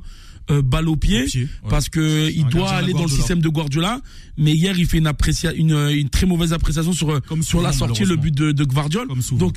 [0.52, 1.70] Euh, balle au pied, Au pied, ouais.
[1.70, 4.02] parce que il doit aller dans le système de Guardiola
[4.36, 7.72] mais hier il fait une apprécia une, une très mauvaise appréciation sur Comme sur la
[7.72, 9.56] sortie le but de, de Guardiola donc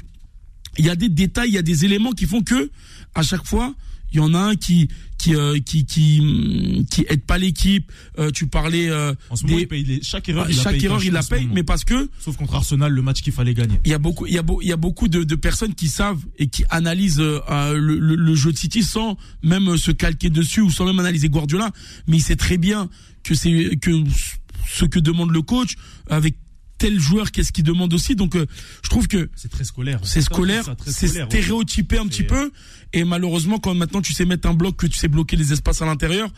[0.78, 2.70] il y a des détails, il y a des éléments qui font que
[3.14, 3.74] à chaque fois,
[4.12, 4.88] il y en a un qui
[5.26, 7.90] qui euh, qui qui qui aide pas l'équipe.
[8.18, 10.62] Euh, tu parlais euh, En ce moment, des- il paye les- chaque erreur, il la
[10.62, 13.32] chaque paye erreur il la paye, mais parce que Sauf contre Arsenal, le match qu'il
[13.32, 13.80] fallait gagner.
[13.84, 15.88] il y a beaucoup il y a il y a beaucoup de, de personnes qui
[15.88, 17.40] savent et qui analysent le,
[17.98, 21.70] le- le jeu de City sans même se calquer dessus ou sans même analyser Guardiola,
[22.06, 22.88] mais il sait très bien
[23.22, 23.90] que c'est que
[24.68, 25.74] ce que demande le coach
[26.08, 26.36] avec
[26.78, 28.46] tel joueur qu'est-ce qu'il demande aussi donc euh,
[28.84, 30.00] je trouve que C'est très scolaire.
[30.04, 31.24] c'est scolaire, c'est ouais.
[31.26, 32.50] stéréotypé un petit C'est- peu.
[32.92, 35.82] Et malheureusement, quand maintenant tu sais mettre un bloc, que tu sais bloquer les espaces
[35.82, 36.28] à l'intérieur,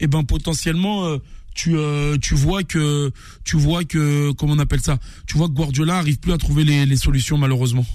[0.00, 1.18] et ben potentiellement euh,
[1.54, 3.10] tu euh, tu vois que
[3.44, 6.64] tu vois que comment on appelle ça Tu vois que Guardiola arrive plus à trouver
[6.64, 7.86] les, les solutions malheureusement.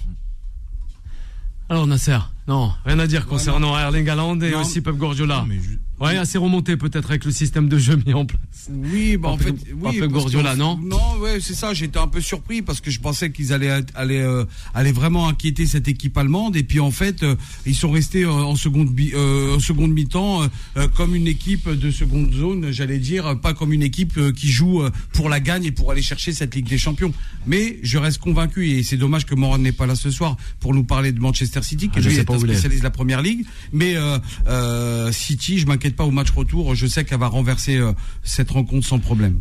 [1.68, 4.60] Alors Nasser, non, rien à dire concernant Erling Haaland et Non.
[4.60, 5.38] aussi Pep Guardiola.
[5.40, 8.40] Non, mais ju- Ouais, assez remonté peut-être avec le système de jeu mis en place.
[8.68, 10.00] Oui, bah en Pas fait, Pep- oui.
[10.00, 11.72] Pep Guardiola, non Non, ouais, c'est ça.
[11.72, 15.66] J'étais un peu surpris parce que je pensais qu'ils allaient aller euh, aller vraiment inquiéter
[15.66, 19.12] cette équipe allemande et puis en fait, euh, ils sont restés euh, en seconde bi-
[19.14, 20.46] euh, en seconde mi-temps euh,
[20.78, 24.48] euh, comme une équipe de seconde zone, j'allais dire, pas comme une équipe euh, qui
[24.50, 27.14] joue euh, pour la gagne et pour aller chercher cette Ligue des Champions.
[27.46, 30.74] Mais je reste convaincu et c'est dommage que Moran n'est pas là ce soir pour
[30.74, 33.44] nous parler de Manchester City, Ah, je lui sais un spécialiste de la première ligue.
[33.72, 36.74] Mais euh, euh, City, je m'inquiète pas au match retour.
[36.74, 37.92] Je sais qu'elle va renverser euh,
[38.22, 39.40] cette rencontre sans problème.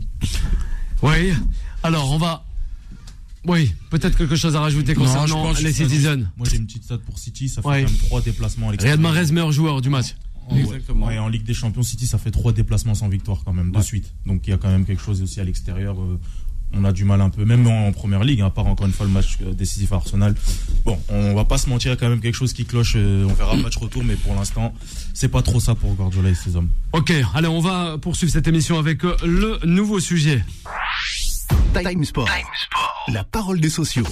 [1.01, 1.33] Oui.
[1.83, 2.45] Alors on va.
[3.45, 6.29] Oui, peut-être quelque chose à rajouter concernant les Citizens.
[6.37, 7.49] Moi, j'ai une petite stat pour City.
[7.49, 7.83] Ça fait Ouais.
[7.83, 8.97] quand même trois déplacements à l'extérieur.
[8.99, 10.15] Riyad Mahrez meilleur joueur du match.
[10.55, 11.07] Exactement.
[11.07, 13.81] Ouais, en Ligue des Champions, City, ça fait trois déplacements sans victoire quand même, de
[13.81, 14.13] suite.
[14.25, 16.01] Donc il y a quand même quelque chose aussi à l'extérieur.
[16.01, 16.19] euh,
[16.73, 18.85] on a du mal un peu, même en, en première ligue, hein, à part encore
[18.87, 20.35] une fois le match euh, décisif à Arsenal.
[20.85, 22.93] Bon, on va pas se mentir, il y a quand même quelque chose qui cloche.
[22.95, 24.73] euh, on verra le match retour, mais pour l'instant,
[25.13, 26.69] c'est pas trop ça pour Guardiola et ses hommes.
[26.91, 30.43] Ok, allez, on va poursuivre cette émission avec euh, le nouveau sujet.
[31.73, 32.29] Time Sport.
[33.09, 34.05] La parole des sociaux.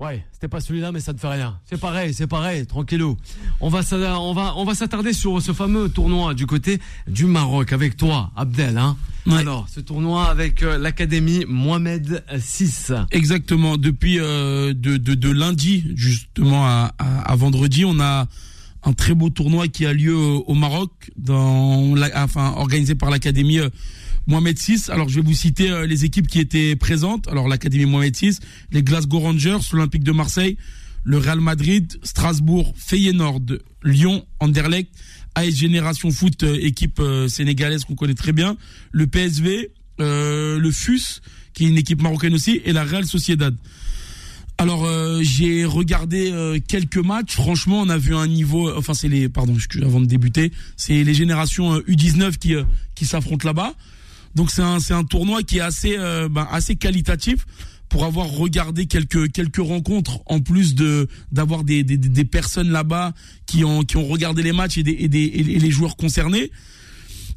[0.00, 1.58] Ouais, c'était pas celui-là, mais ça ne fait rien.
[1.66, 3.16] C'est pareil, c'est pareil, tranquillou.
[3.60, 3.80] On va,
[4.18, 8.32] on va, on va s'attarder sur ce fameux tournoi du côté du Maroc avec toi,
[8.36, 8.76] Abdel.
[8.76, 8.96] Hein.
[9.26, 9.38] Ouais.
[9.38, 12.94] Alors, ce tournoi avec euh, l'académie Mohamed VI.
[13.12, 13.76] Exactement.
[13.76, 18.26] Depuis euh, de, de, de lundi justement à, à, à vendredi, on a
[18.82, 23.10] un très beau tournoi qui a lieu au au Maroc, dans la, enfin organisé par
[23.10, 23.70] l'académie euh,
[24.26, 24.90] Mohamed VI.
[24.90, 27.28] Alors je vais vous citer euh, les équipes qui étaient présentes.
[27.28, 28.38] Alors l'académie Mohamed VI,
[28.72, 30.56] les Glasgow Rangers, l'Olympique de Marseille,
[31.04, 33.42] le Real Madrid, Strasbourg, Feyenoord,
[33.82, 34.90] Lyon, Anderlecht,
[35.34, 38.56] AS Génération Foot, euh, équipe euh, sénégalaise qu'on connaît très bien,
[38.92, 41.20] le PSV, le FUS,
[41.52, 43.54] qui est une équipe marocaine aussi, et la Real Sociedad.
[44.58, 44.88] Alors
[45.22, 46.32] j'ai regardé
[46.66, 47.34] quelques matchs.
[47.34, 48.72] Franchement, on a vu un niveau.
[48.76, 49.28] Enfin, c'est les.
[49.28, 52.54] Pardon, avant de débuter, c'est les générations euh, U19 qui
[52.94, 53.74] qui s'affrontent là-bas.
[54.34, 57.46] Donc c'est un un tournoi qui est assez euh, ben, assez qualitatif
[57.88, 63.12] pour avoir regardé quelques quelques rencontres en plus de d'avoir des, des des personnes là-bas
[63.46, 66.50] qui ont qui ont regardé les matchs et des et des et les joueurs concernés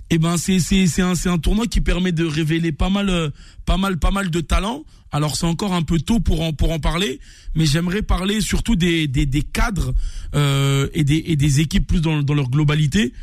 [0.09, 3.09] eh ben c'est c'est c'est un c'est un tournoi qui permet de révéler pas mal
[3.09, 3.29] euh,
[3.65, 4.83] pas mal pas mal de talents.
[5.11, 7.19] Alors c'est encore un peu tôt pour en pour en parler,
[7.55, 9.93] mais j'aimerais parler surtout des des, des cadres
[10.33, 13.13] euh, et des et des équipes plus dans dans leur globalité.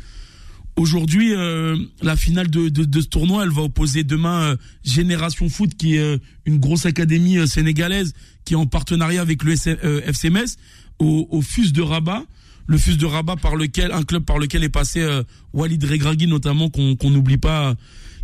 [0.77, 5.47] Aujourd'hui, euh, la finale de, de, de ce tournoi, elle va opposer demain euh, Génération
[5.47, 9.53] Foot, qui est euh, une grosse académie euh, sénégalaise, qui est en partenariat avec le
[9.53, 10.01] S- euh,
[10.99, 12.25] au, au FUS de Rabat.
[12.67, 16.27] Le FUS de Rabat, par lequel un club par lequel est passé euh, Walid Regragui,
[16.27, 17.75] notamment, qu'on qu'on n'oublie pas, euh,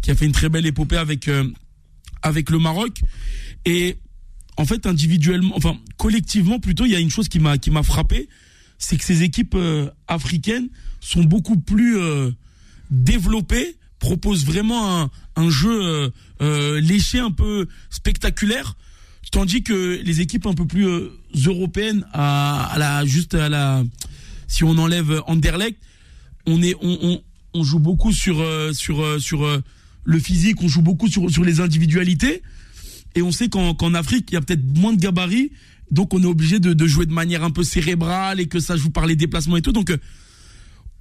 [0.02, 1.46] qui a fait une très belle épopée avec euh,
[2.22, 3.00] avec le Maroc.
[3.64, 3.96] Et
[4.58, 7.84] en fait, individuellement, enfin, collectivement, plutôt, il y a une chose qui m'a, qui m'a
[7.84, 8.28] frappé,
[8.78, 9.56] c'est que ces équipes
[10.08, 10.68] africaines
[11.00, 11.98] sont beaucoup plus
[12.92, 16.10] développées, proposent vraiment un, jeu euh,
[16.42, 18.76] euh, léché, un peu spectaculaire,
[19.32, 21.10] tandis que les équipes un peu plus euh,
[21.46, 23.84] européennes, à, la juste à la,
[24.48, 25.80] si on enlève Anderlecht,
[26.46, 27.22] on est, on,
[27.54, 29.62] on, joue beaucoup sur sur sur
[30.04, 32.42] le physique, on joue beaucoup sur sur les individualités.
[33.14, 35.52] Et on sait qu'en qu'en Afrique, il y a peut-être moins de gabarits,
[35.92, 38.76] donc on est obligé de, de jouer de manière un peu cérébrale et que ça
[38.76, 39.74] joue par les déplacements et tout.
[39.74, 39.92] Donc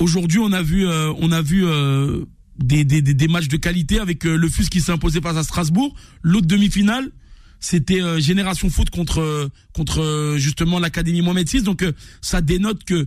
[0.01, 2.25] aujourd'hui, on a vu, euh, on a vu euh,
[2.59, 5.43] des, des, des, matchs de qualité avec euh, le FUS qui s'est imposé face à
[5.45, 5.95] Strasbourg.
[6.23, 7.11] L'autre demi-finale,
[7.61, 11.63] c'était euh, Génération Foot contre contre euh, justement l'Académie Mohamed VI.
[11.63, 11.85] Donc
[12.21, 13.07] ça dénote que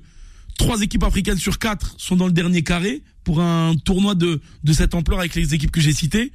[0.57, 4.73] trois équipes africaines sur quatre sont dans le dernier carré pour un tournoi de de
[4.73, 6.31] cette ampleur avec les équipes que j'ai citées.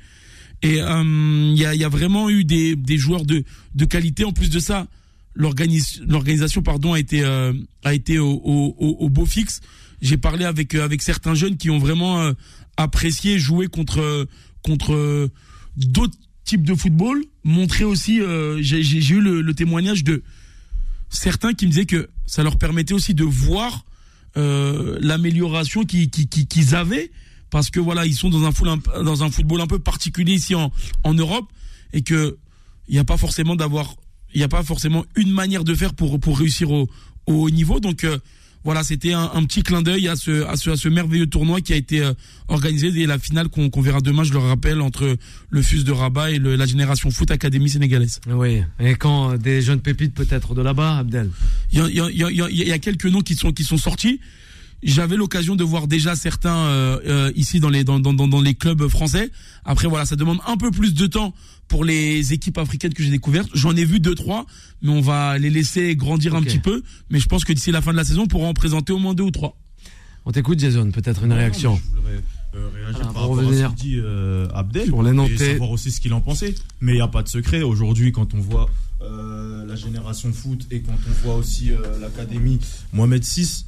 [0.63, 3.45] Et il y, a, y a vraiment eu des, des joueurs de,
[3.77, 4.25] de qualité.
[4.25, 4.89] En plus de ça,
[5.37, 7.53] l'organis- l'organisation pardon a été euh,
[7.85, 9.61] a été au, au, au beau fixe.
[10.01, 12.33] J'ai parlé avec euh, avec certains jeunes qui ont vraiment euh,
[12.77, 14.27] apprécié jouer contre euh,
[14.63, 15.31] contre
[15.77, 17.25] d'autres types de football.
[17.45, 18.21] Montrer aussi,
[18.61, 20.23] j'ai eu le, témoignage de
[21.09, 23.85] certains qui me disaient que ça leur permettait aussi de voir
[24.35, 27.11] l'amélioration qu'ils qui, qui, qu'ils avaient
[27.51, 30.71] parce que voilà ils sont dans un, dans un football un peu particulier ici en,
[31.05, 31.51] en Europe
[31.93, 32.37] et que
[32.89, 33.95] il n'y a pas forcément d'avoir
[34.35, 36.89] il n'y a pas forcément une manière de faire pour pour réussir au,
[37.27, 38.05] au haut niveau donc
[38.69, 41.63] voilà c'était un, un petit clin d'œil à ce, à ce à ce merveilleux tournoi
[41.63, 42.13] qui a été euh,
[42.49, 45.17] organisé et la finale qu'on qu'on verra demain je le rappelle entre
[45.49, 48.63] le FUS de Rabat et le- la génération foot académie sénégalaise Oui.
[48.79, 51.31] Et quand euh, des jeunes pépites peut-être de là-bas, Abdel?
[51.73, 53.79] il y a, y a- y a- y a quelques noms qui sont qui sont
[53.79, 54.21] sortis.
[54.83, 58.41] J'avais l'occasion de voir déjà certains euh, euh, ici dans les dans, dans, dans dans
[58.41, 59.31] les clubs français.
[59.65, 61.35] Après voilà, ça demande un peu plus de temps
[61.67, 63.51] pour les équipes africaines que j'ai découvertes.
[63.55, 64.47] J'en ai vu deux trois,
[64.83, 66.83] mais on va les laisser grandir un petit peu.
[67.11, 68.99] Mais je pense que d'ici la fin de la saison, on pourra en présenter au
[68.99, 69.57] moins deux ou trois.
[70.25, 70.91] On t'écoute, Jason.
[70.91, 71.81] Peut-être une réaction.
[71.91, 72.23] Je voudrais
[72.55, 75.15] euh, réagir par pour rapport à revenir ce que dit euh, Abdel sur les et
[75.15, 75.53] Nantais.
[75.53, 76.55] savoir aussi ce qu'il en pensait.
[76.81, 77.63] Mais il n'y a pas de secret.
[77.63, 78.69] Aujourd'hui, quand on voit
[79.01, 82.59] euh, la génération foot et quand on voit aussi euh, l'académie
[82.93, 83.65] Mohamed VI,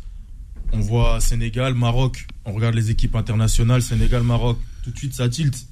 [0.73, 2.27] on voit Sénégal, Maroc.
[2.45, 4.59] On regarde les équipes internationales, Sénégal, Maroc.
[4.85, 5.67] Tout de suite, ça tilt.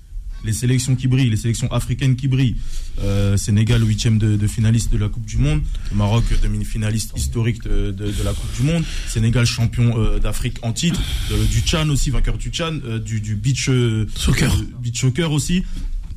[0.45, 2.55] Les sélections qui brillent, les sélections africaines qui brillent.
[3.03, 5.63] Euh, Sénégal, huitième de, de finaliste de la Coupe du Monde.
[5.93, 8.85] Maroc, demi-finaliste historique de, de- de la Coupe du Monde.
[9.09, 11.01] Sénégal, champion euh, d'Afrique en titre.
[11.33, 12.79] Euh, du Tchan aussi, vainqueur du Tchan.
[12.85, 13.69] euh, du, du beach,
[14.15, 14.55] Soccer.
[14.81, 15.65] beach soccer aussi.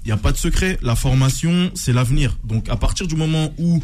[0.03, 0.77] Il n'y a pas de secret.
[0.83, 2.37] La formation, c'est l'avenir.
[2.43, 3.83] Donc, à partir du moment où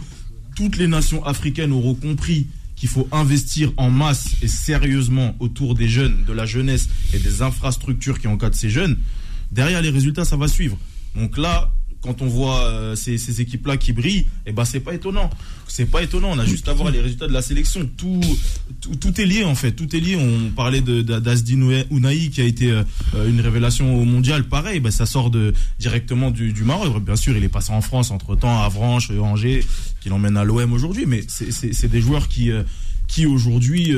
[0.55, 2.45] toutes les nations africaines auront compris
[2.77, 7.41] qu'il faut investir en masse et sérieusement autour des jeunes, de la jeunesse et des
[7.41, 8.97] infrastructures qui encadrent ces jeunes,
[9.51, 10.77] derrière les résultats, ça va suivre.
[11.15, 15.29] Donc là, quand on voit euh, ces, équipes-là qui brillent, eh ben c'est pas étonnant.
[15.67, 16.29] C'est pas étonnant.
[16.31, 17.89] On a juste à voir les résultats de la sélection.
[17.97, 18.21] Tout,
[18.81, 19.71] tout, tout est lié en fait.
[19.71, 20.15] Tout est lié.
[20.15, 22.83] On parlait d'Asdin Ounahi qui a été euh,
[23.27, 24.43] une révélation au mondial.
[24.45, 26.63] Pareil, ben, ça sort de directement du, du.
[26.63, 29.65] Bien sûr, il est passé en France entre temps à Avranches, Angers,
[30.01, 31.05] qui l'emmène à l'OM aujourd'hui.
[31.05, 32.63] Mais c'est- des joueurs qui euh,
[33.07, 33.93] qui aujourd'hui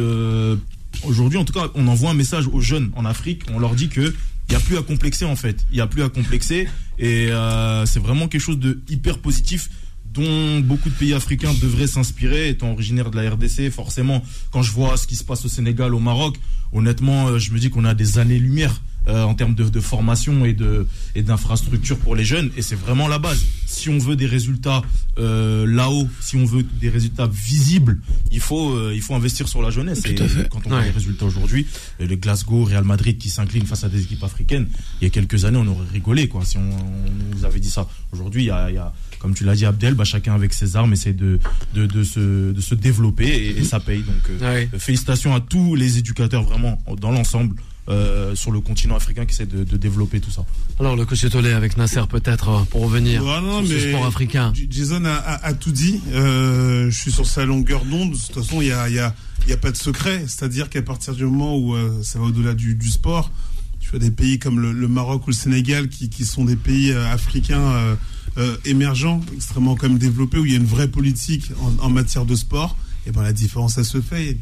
[1.38, 3.44] en tout cas on envoie un message aux jeunes en Afrique.
[3.54, 4.14] On leur dit que
[4.50, 5.64] il y a plus à complexer en fait.
[5.72, 9.70] Il y a plus à complexer et euh, c'est vraiment quelque chose de hyper positif
[10.12, 13.70] dont beaucoup de pays africains devraient s'inspirer, étant originaire de la RDC.
[13.70, 16.38] Forcément, quand je vois ce qui se passe au Sénégal, au Maroc,
[16.74, 20.46] honnêtement, euh, je me dis qu'on a des années-lumière euh, en termes de, de formation
[20.46, 20.86] et de
[21.16, 22.52] et d'infrastructure pour les jeunes.
[22.58, 23.44] Et c'est vraiment la base.
[23.66, 24.82] Si on veut des résultats
[25.18, 28.00] euh, là-haut, si on veut des résultats visibles,
[28.32, 30.02] il faut euh, il faut investir sur la jeunesse.
[30.02, 30.50] Tout et à fait.
[30.50, 30.86] quand on voit Ouais.
[30.86, 31.66] les résultats aujourd'hui,
[32.00, 34.68] le Glasgow, Real Madrid qui s'incline face à des équipes africaines,
[35.02, 37.70] il y a quelques années, on aurait rigolé quoi si on, on nous avait dit
[37.70, 37.88] ça.
[38.12, 40.54] Aujourd'hui, il y a, il y a comme tu l'as dit Abdel, bah, chacun avec
[40.54, 41.40] ses armes essaie de,
[41.74, 44.02] de, de, se, de se développer et, et ça paye.
[44.04, 44.70] Donc euh, Ouais.
[44.78, 47.56] félicitations à tous les éducateurs vraiment dans l'ensemble
[47.90, 50.46] euh, sur le continent africain qui essaient de, de développer tout ça.
[50.80, 54.06] Alors, le coach Tolé avec Nasser, peut-être, euh, pour revenir Ouais, non, sur ce sport
[54.06, 54.54] africain.
[54.70, 56.00] Jason a, a- a tout dit.
[56.14, 58.12] Euh, je suis sur sa longueur d'onde.
[58.12, 60.24] De toute façon, il y a, y, a, il y a pas de secret.
[60.28, 63.32] C'est-à-dire qu'à partir du moment où euh, ça va au-delà du, du sport,
[63.80, 66.56] tu as des pays comme le, le Maroc ou le Sénégal qui, qui sont des
[66.58, 67.96] pays euh, africains euh,
[68.38, 71.90] euh, émergents, extrêmement quand même développés, où il y a une vraie politique en, en
[71.90, 72.78] matière de sport.
[73.08, 74.38] Et ben la différence, ça se fait.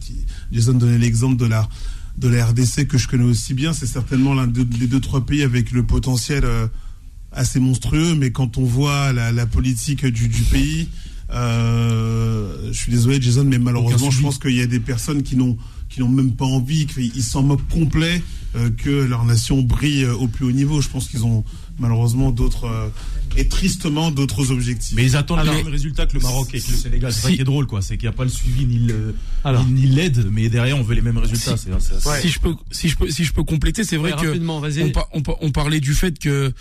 [0.52, 1.70] Jason donnait l'exemple de la
[2.18, 3.74] de la RDC que je connais aussi bien.
[3.74, 6.44] C'est certainement l'un de- des deux trois pays avec le potentiel.
[6.46, 6.68] euh,
[7.34, 10.88] assez monstrueux, mais quand on voit la, la politique du, du pays,
[11.62, 15.36] euh, je suis désolé Jason, mais malheureusement, je pense qu'il y a des personnes qui
[15.36, 15.58] n'ont
[15.90, 18.22] qui n'ont même pas envie, qu'ils s'en moquent complet
[18.56, 20.82] euh, que leur nation brille au plus haut niveau.
[20.82, 21.44] Je pense qu'ils ont
[21.80, 22.66] malheureusement d'autres
[23.38, 24.96] et tristement d'autres objectifs.
[24.96, 27.14] Mais ils attendent Alors- le même résultat que le Maroc et que le Sénégal.
[27.14, 27.82] C'est ça Si- qui est drôle, quoi.
[27.82, 31.18] C'est qu'il n'y a pas le suivi ni l'aide, mais derrière, on veut les mêmes
[31.18, 31.56] résultats.
[31.58, 31.70] C'est-
[32.22, 34.90] Si je peux, si je peux, si je peux compléter, c'est vrai Ouais, que on,
[34.92, 36.52] par- on, par- on parlait du fait que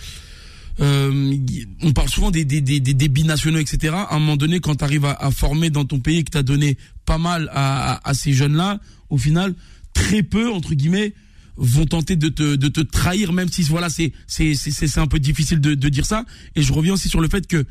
[0.81, 1.37] euh,
[1.83, 3.95] on parle souvent des, des, des, des, des binationaux, etc.
[3.97, 6.31] À un moment donné, quand tu arrives à, à former dans ton pays et que
[6.31, 9.55] tu as donné pas mal à, à, à ces jeunes-là, au final,
[9.95, 11.15] très peu, entre guillemets,
[11.57, 15.07] vont tenter de te, de te trahir, même si voilà, c'est c'est c'est c'est un
[15.07, 16.25] peu difficile de, de dire ça.
[16.55, 17.64] Et je reviens aussi sur le fait que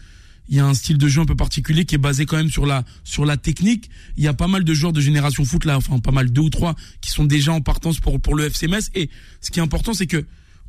[0.48, 2.50] il y a un style de jeu un peu particulier qui est basé quand même
[2.50, 3.90] sur la sur la technique.
[4.18, 6.42] Il y a pas mal de joueurs de génération foot là, enfin pas mal deux
[6.42, 8.90] ou trois qui sont déjà en partance pour pour le FC Metz.
[8.96, 9.10] Et
[9.42, 10.26] ce qui est important, c'est que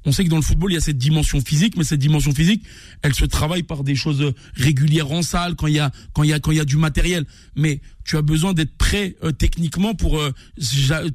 [0.07, 2.33] on sait que dans le football, il y a cette dimension physique, mais cette dimension
[2.33, 2.63] physique,
[3.03, 6.31] elle se travaille par des choses régulières en salle, quand il y a, quand il
[6.31, 7.27] y a, quand il y a du matériel.
[7.57, 10.33] Mais tu as besoin d'être prêt euh, techniquement pour euh,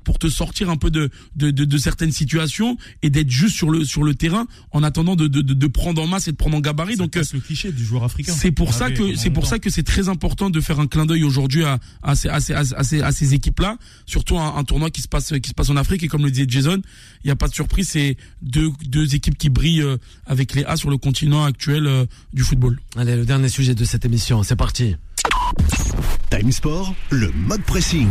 [0.03, 3.69] pour te sortir un peu de de, de, de certaines situations et d'être juste sur
[3.69, 6.37] le sur le terrain en attendant de, de, de, de prendre en masse et de
[6.37, 6.93] prendre en gabarit.
[6.93, 8.33] Ça Donc euh, casse le cliché du joueur africain.
[8.33, 10.87] c'est pour On ça que c'est pour ça que c'est très important de faire un
[10.87, 14.55] clin d'œil aujourd'hui à à ces à ces, à ces, à ces équipes-là, surtout un,
[14.57, 16.81] un tournoi qui se passe qui se passe en Afrique et comme le disait Jason,
[17.23, 20.63] il n'y a pas de surprise, c'est deux deux équipes qui brillent euh, avec les
[20.65, 22.79] A sur le continent actuel euh, du football.
[22.97, 24.95] Allez, le dernier sujet de cette émission, c'est parti.
[26.31, 28.07] Time Sport, le mode pressing.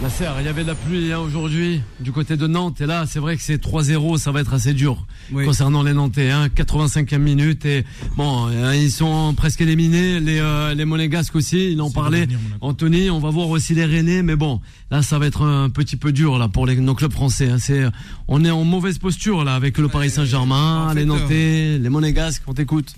[0.00, 3.04] Nasser, il y avait de la pluie hein, aujourd'hui du côté de Nantes et là
[3.06, 5.44] c'est vrai que c'est 3-0, ça va être assez dur Oui.
[5.44, 6.30] concernant les Nantais.
[6.30, 7.84] Hein, 85e minute et
[8.16, 10.20] bon, hein, ils sont presque éliminés.
[10.20, 12.32] Les, euh, les Monégasques aussi, il en Monaco.
[12.60, 14.60] Anthony, on va voir aussi les Rennais, mais bon,
[14.92, 17.50] là ça va être un petit peu dur là pour les, nos clubs français.
[17.50, 17.58] Hein.
[17.58, 17.82] C'est,
[18.28, 21.88] on est en mauvaise posture là avec le Paris Saint-Germain, en fait, les Nantais, les
[21.88, 22.44] Monégasques.
[22.46, 22.94] On t'écoute.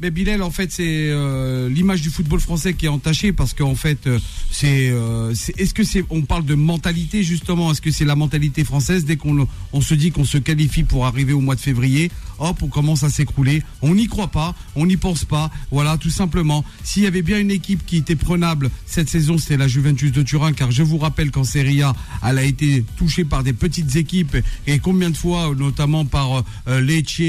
[0.00, 3.74] Mais Bilal, en fait, c'est euh, l'image du football français qui est entachée parce qu'en
[3.74, 7.90] fait, euh, c'est, euh, c'est- est-ce que c'est, on parle de mentalité justement, est-ce que
[7.90, 9.04] c'est la mentalité française?
[9.04, 12.62] Dès qu'on on se dit qu'on se qualifie pour arriver au mois de février, hop,
[12.62, 13.64] on commence à s'écrouler.
[13.82, 15.50] On n'y croit pas, on n'y pense pas.
[15.72, 16.64] Voilà, tout simplement.
[16.84, 20.22] S'il y avait bien une équipe qui était prenable cette saison, c'était la Juventus de
[20.22, 23.96] Turin, car je vous rappelle qu'en Serie A, elle a été touchée par des petites
[23.96, 24.36] équipes
[24.68, 26.80] et combien de fois, notamment par euh,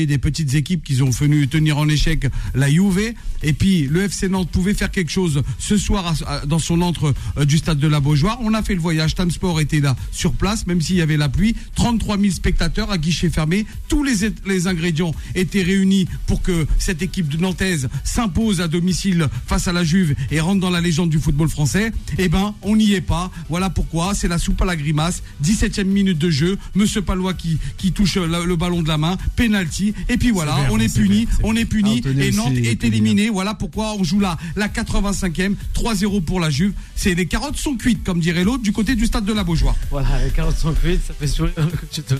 [0.06, 2.28] des petites équipes qui ont venu tenir en échec
[2.60, 3.14] la Juve.
[3.42, 6.82] Et puis le FC Nantes pouvait faire quelque chose ce soir à- à- dans son
[6.82, 8.38] entre euh, du stade de la Beaujoire.
[8.42, 9.16] On a fait le voyage.
[9.16, 11.56] Time Sport était là sur place, même s'il y avait la pluie.
[11.76, 13.66] 33 000 spectateurs à guichet fermé.
[13.88, 19.68] Tous les, ingrédients étaient réunis pour que cette équipe de Nantaise s'impose à domicile face
[19.68, 21.92] à la Juve et rentre dans la légende du football français.
[22.18, 23.32] Eh ben, on n'y est pas.
[23.50, 24.14] Voilà pourquoi.
[24.14, 25.24] C'est la soupe à la grimace.
[25.44, 26.58] 17e minute de jeu.
[26.76, 29.18] Monsieur Palois qui, qui touche le, le ballon de la main.
[29.38, 29.94] Penalty.
[30.10, 31.28] Et puis voilà, on est puni.
[31.44, 32.02] On est puni.
[32.20, 33.30] Et Nantes est éliminé.
[33.30, 35.56] Voilà pourquoi on joue là la 85e.
[35.76, 36.74] 3-0 pour la Juve.
[36.96, 39.76] C'est les carottes sont cuites, comme dirait l'autre, du côté du stade de la Beaujoire.
[39.92, 42.14] Voilà, les 48, ça fait sourire que tu te.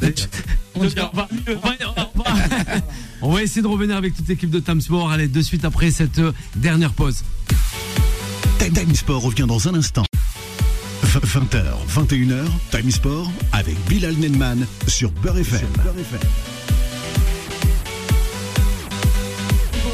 [3.22, 5.12] On va- essayer de revenir avec toute l'équipe de Time Sport.
[5.12, 7.24] Allez, de suite après cette euh, dernière pause.
[8.60, 10.04] Time Sport revient dans un instant.
[11.04, 15.68] 20h, 21h, Time Sport avec Bilal Nenman sur Beurre FM.
[15.74, 15.94] Toujours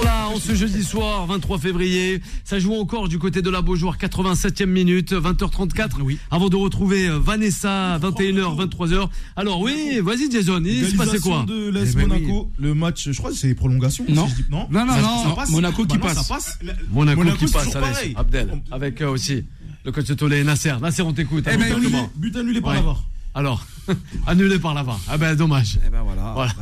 [0.06, 2.22] là, en ce jeudi soir, 23 février.
[2.44, 6.02] Ça joue encore du côté de la Beaujoire, 87e minute, 20h34.
[6.02, 6.18] Oui.
[6.32, 9.10] Avant de retrouver euh, Vanessa, 21h, 23h.
[9.36, 13.10] Alors oui, vas-y Jason, il se passait quoi de Eh l'AS ben Monaco, le match,
[13.12, 14.06] je crois que c'est les prolongations.
[14.08, 14.28] Non.
[14.28, 14.68] si je dis- non.
[14.70, 15.24] Non, non, Ça- non.
[15.24, 16.28] ça passe Monaco qui Bah non, passe.
[16.28, 16.60] Ça passe.
[16.92, 18.14] Monaco, Monaco, qui passe, allez.
[18.16, 19.44] Abdel, avec euh, aussi
[19.84, 20.74] le coach de Tolé, Nasser.
[20.82, 21.46] Nasser, on t'écoute.
[21.52, 21.76] Eh ben,
[22.16, 23.04] But annulé par.
[23.34, 23.66] Alors,
[24.28, 24.98] annulé par là-bas.
[25.08, 25.80] Ah ben dommage.
[25.86, 26.32] Eh ben voilà.
[26.34, 26.54] Voilà.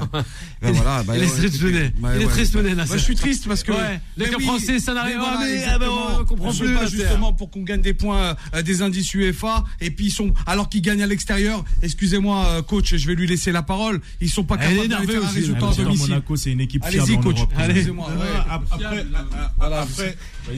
[0.62, 1.94] Ben voilà, il est ouais, tristouné.
[2.00, 2.76] bah, il est ouais.
[2.76, 2.90] Nasser.
[2.90, 5.52] Moi, je suis triste parce que Ouais, les oui, français, ça n'arrive mais pas, voilà,
[5.52, 8.82] mais, ah ben, on comprend plus, pas justement pour qu'on gagne des points euh, des
[8.82, 11.64] indices UEFA et puis ils sont alors qu'ils gagnent à l'extérieur.
[11.82, 14.02] Excusez-moi, euh, coach, je vais lui laisser la parole.
[14.22, 15.72] Ils sont pas est capables de faire un résultat là.
[15.72, 16.10] à domicile.
[16.10, 17.38] Monaco, c'est une équipe fiable Allez-y, coach.
[17.60, 18.10] Excusez-moi.
[19.60, 20.16] Après,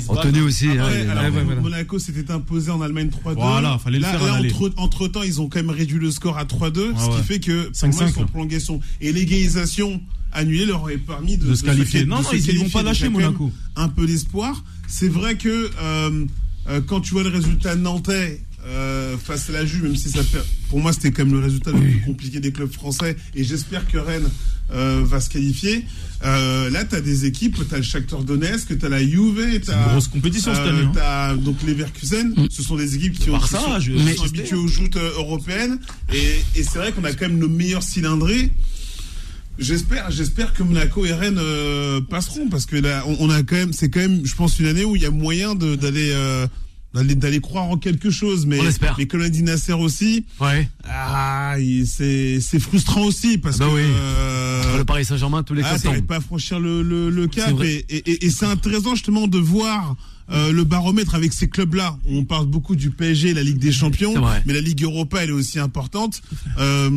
[0.08, 0.67] Anthony aussi.
[0.69, 1.30] hein, est là.
[1.30, 3.34] Monaco s'était imposé en Allemagne 3-2.
[3.36, 4.41] Voilà, fallait le là, faire là,
[4.78, 7.15] entre, temps, ils ont quand même réduit le score à 3-2, ce ouais.
[7.18, 8.80] qui fait que pour 5-5, moi, ils sont en prolongation.
[9.02, 12.02] Et l'égalisation annulée leur aurait permis de, De se qualifier.
[12.02, 13.52] de Non, non, ils- ils vont pas lâcher, Monaco.
[13.76, 14.63] Un peu d'espoir.
[14.88, 16.26] C'est vrai que euh,
[16.70, 20.21] euh, quand tu vois le résultat nantais euh, face à la Juve, même si ça
[20.69, 23.88] pour moi c'était quand même le résultat le plus compliqué des clubs français, et j'espère
[23.88, 24.30] que Rennes
[24.73, 25.86] euh, va se qualifier.
[26.23, 29.60] Euh, là, tu as des équipes, tu as le Shakhtar Donetsk, tu as la Juve,
[29.63, 30.88] tu une grosse compétition cette année.
[31.04, 31.36] hein.
[31.36, 34.67] Donc les Verkusen, ce sont des équipes qui, ont, Barça, qui sont, mais- habituées aux
[34.67, 35.78] joutes européennes.
[36.13, 38.49] Et, et c'est vrai qu'on a quand même nos meilleurs cylindrés.
[39.58, 43.56] J'espère, j'espère que Monaco et Rennes euh, passeront parce que là, on, on a quand
[43.56, 46.45] même, c'est quand même, je pense, une année où il y a moyen d'aller, euh,
[47.04, 48.46] d'aller, croire en quelque chose.
[48.46, 48.58] Mais,
[48.98, 50.68] mais l'a dit Nasser aussi, Ouais.
[50.90, 51.56] ah,
[51.86, 53.82] c'est, c'est frustrant aussi parce Bah que oui.
[53.84, 56.02] Euh, Le Paris Saint-Germain, tous les ah, tombent.
[56.06, 57.54] pas à franchir le, le, le cap.
[57.64, 59.96] Et, et, et c'est intéressant justement de voir
[60.32, 61.97] euh, le baromètre avec ces clubs-là.
[62.10, 64.14] On parle beaucoup du PSG, la Ligue des Champions,
[64.47, 66.22] mais la Ligue Europa, elle est aussi importante.
[66.58, 66.89] Euh,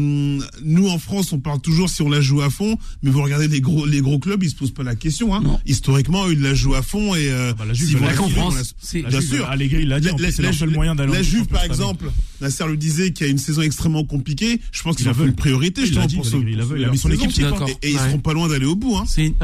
[0.65, 3.47] nous, en France, on parle toujours si on la joue à fond, mais vous regardez
[3.49, 5.35] les gros, les gros clubs, ils se posent pas la question.
[5.35, 5.43] Hein.
[5.45, 5.61] Non.
[5.67, 8.31] Historiquement, ils la jouent à fond et euh, bah, la Juve, vont l'a la fait
[8.31, 8.55] France.
[8.95, 9.47] la- La Bien Juve, sûr.
[9.51, 13.13] Allegri, il l'a dit, c'est seul moyen d'aller la Juve, par exemple, Nasser le disait,
[13.13, 14.61] qui a une saison extrêmement compliquée.
[14.73, 15.29] Je pense qu'ils Il en la font veut.
[15.29, 16.37] une priorité Il justement l'a dit, pour ce.
[16.37, 16.77] Allegri, il la pour veut.
[16.79, 17.31] ce- Il a mis son équipe
[17.69, 18.09] Et, et ils Ouais.
[18.09, 18.97] seront pas loin d'aller au bout.
[18.97, 19.05] Hein.
[19.07, 19.35] C'est une,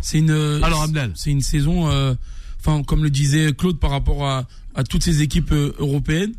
[0.00, 0.30] c'est une.
[0.62, 1.12] Alors, Abdel.
[1.14, 1.88] C'est une saison.
[1.90, 2.14] euh,
[2.60, 6.32] Enfin, comme le disait Claude, par rapport à, à toutes ces équipes euh, européennes,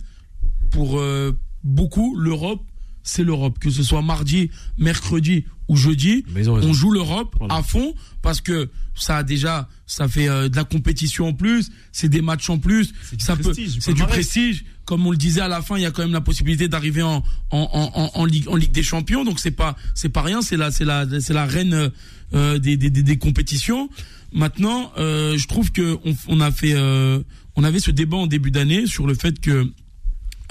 [0.72, 2.62] pour euh, beaucoup, l'Europe,
[3.04, 3.60] c'est l'Europe.
[3.60, 7.56] Que ce soit mardi, mercredi ou jeudi, on joue l'Europe Voilà.
[7.56, 11.72] à fond parce que ça a déjà, ça fait euh, de la compétition en plus,
[11.92, 14.66] c'est des matchs en plus, C'est du ça peut, prestige, c'est du prestige.
[14.86, 17.02] Comme on le disait à la fin, il y a quand même la possibilité d'arriver
[17.02, 20.42] en, en, en, en, Ligue, en Ligue des Champions, donc c'est pas, c'est pas rien,
[20.42, 21.90] c'est la, c'est la, c'est la reine
[22.34, 23.90] euh, des, des, des, des compétitions.
[24.34, 27.22] Maintenant, euh, je trouve que on, on a fait, euh,
[27.56, 29.72] on avait ce débat en début d'année sur le fait que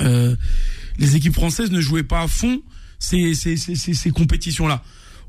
[0.00, 0.34] euh,
[0.98, 2.62] les équipes françaises ne jouaient pas à fond
[2.98, 4.82] ces, ces, ces, ces, ces compétitions-là.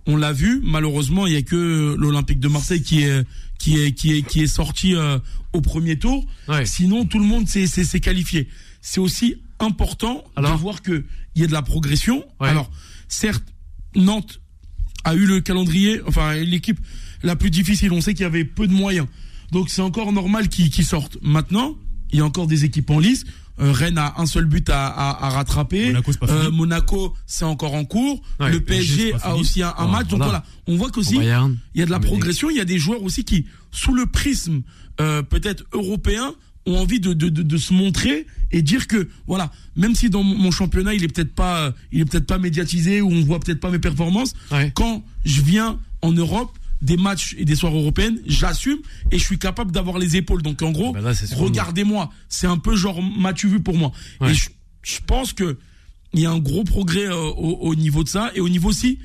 [0.05, 3.25] On l'a vu, malheureusement, il y a que l'Olympique de Marseille qui est
[3.57, 5.17] qui est qui est qui est sorti euh,
[5.53, 6.25] au premier tour.
[6.47, 6.65] Ouais.
[6.65, 8.47] Sinon, tout le monde s'est s'est s'est qualifié.
[8.85, 11.05] C'est aussi important Alors de voir que
[11.35, 12.23] il y a de la progression.
[12.39, 12.49] Ouais.
[12.49, 12.69] Alors,
[13.07, 13.43] certes,
[13.95, 14.39] Nantes
[15.05, 16.79] a eu le calendrier, enfin l'équipe
[17.23, 17.91] la plus difficile.
[17.93, 19.07] On sait qu'il y avait peu de moyens,
[19.51, 21.17] donc c'est encore normal qu'ils sortent.
[21.21, 21.75] Maintenant,
[22.11, 23.23] il y a encore des équipes en lice.
[23.59, 25.87] Euh, Rennes a un seul but à, à, à rattraper.
[25.87, 26.51] Monaco, c'est pas Euh.
[26.51, 28.21] Monaco, c'est encore en cours.
[28.39, 30.07] Ouais, le PSG, a aussi un, un Oh, match.
[30.07, 30.43] Donc voilà.
[30.67, 31.23] on voit qu'aussi il
[31.79, 32.49] y a de la progression.
[32.49, 34.61] Il y a des joueurs aussi qui, sous le prisme
[34.99, 36.33] euh, peut-être européen,
[36.65, 40.23] ont envie de, de, de, de se montrer et dire que voilà, même si dans
[40.23, 43.39] mon championnat il est peut-être pas, euh, il est peut-être pas médiatisé ou on voit
[43.39, 44.71] peut-être pas mes performances, Ouais.
[44.75, 48.79] quand je viens en Europe des matchs et des soirées européennes, j'assume
[49.11, 50.41] et je suis capable d'avoir les épaules.
[50.41, 50.99] Donc en gros, Bah
[51.35, 53.91] regardez-moi, c'est un peu genre m'as-tu vu pour moi.
[54.21, 54.31] Ouais.
[54.31, 54.49] Et je,
[54.83, 55.57] je pense que
[56.13, 58.69] il y a un gros progrès euh, au, au niveau de ça et au niveau
[58.69, 58.99] aussi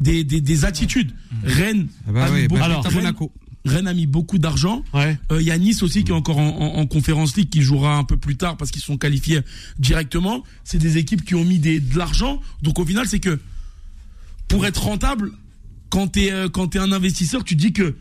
[0.00, 1.12] des, des, des attitudes.
[1.44, 3.32] Rennes, Ah bah oui, beaucoup- bah, alors, Rennes- Monaco.
[3.64, 4.82] Rennes a mis beaucoup d'argent.
[4.94, 5.18] Ouais.
[5.30, 7.60] Euh, Il y a Nice aussi qui est encore en, en, en Conference League qui
[7.62, 9.40] jouera un peu plus tard parce qu'ils sont qualifiés
[9.78, 10.42] directement.
[10.64, 12.40] C'est des équipes qui ont mis des, de l'argent.
[12.62, 13.38] Donc au final, c'est que
[14.48, 15.32] pour être rentable,
[15.90, 17.96] quand t'es euh, quand t'es un investisseur, tu dis que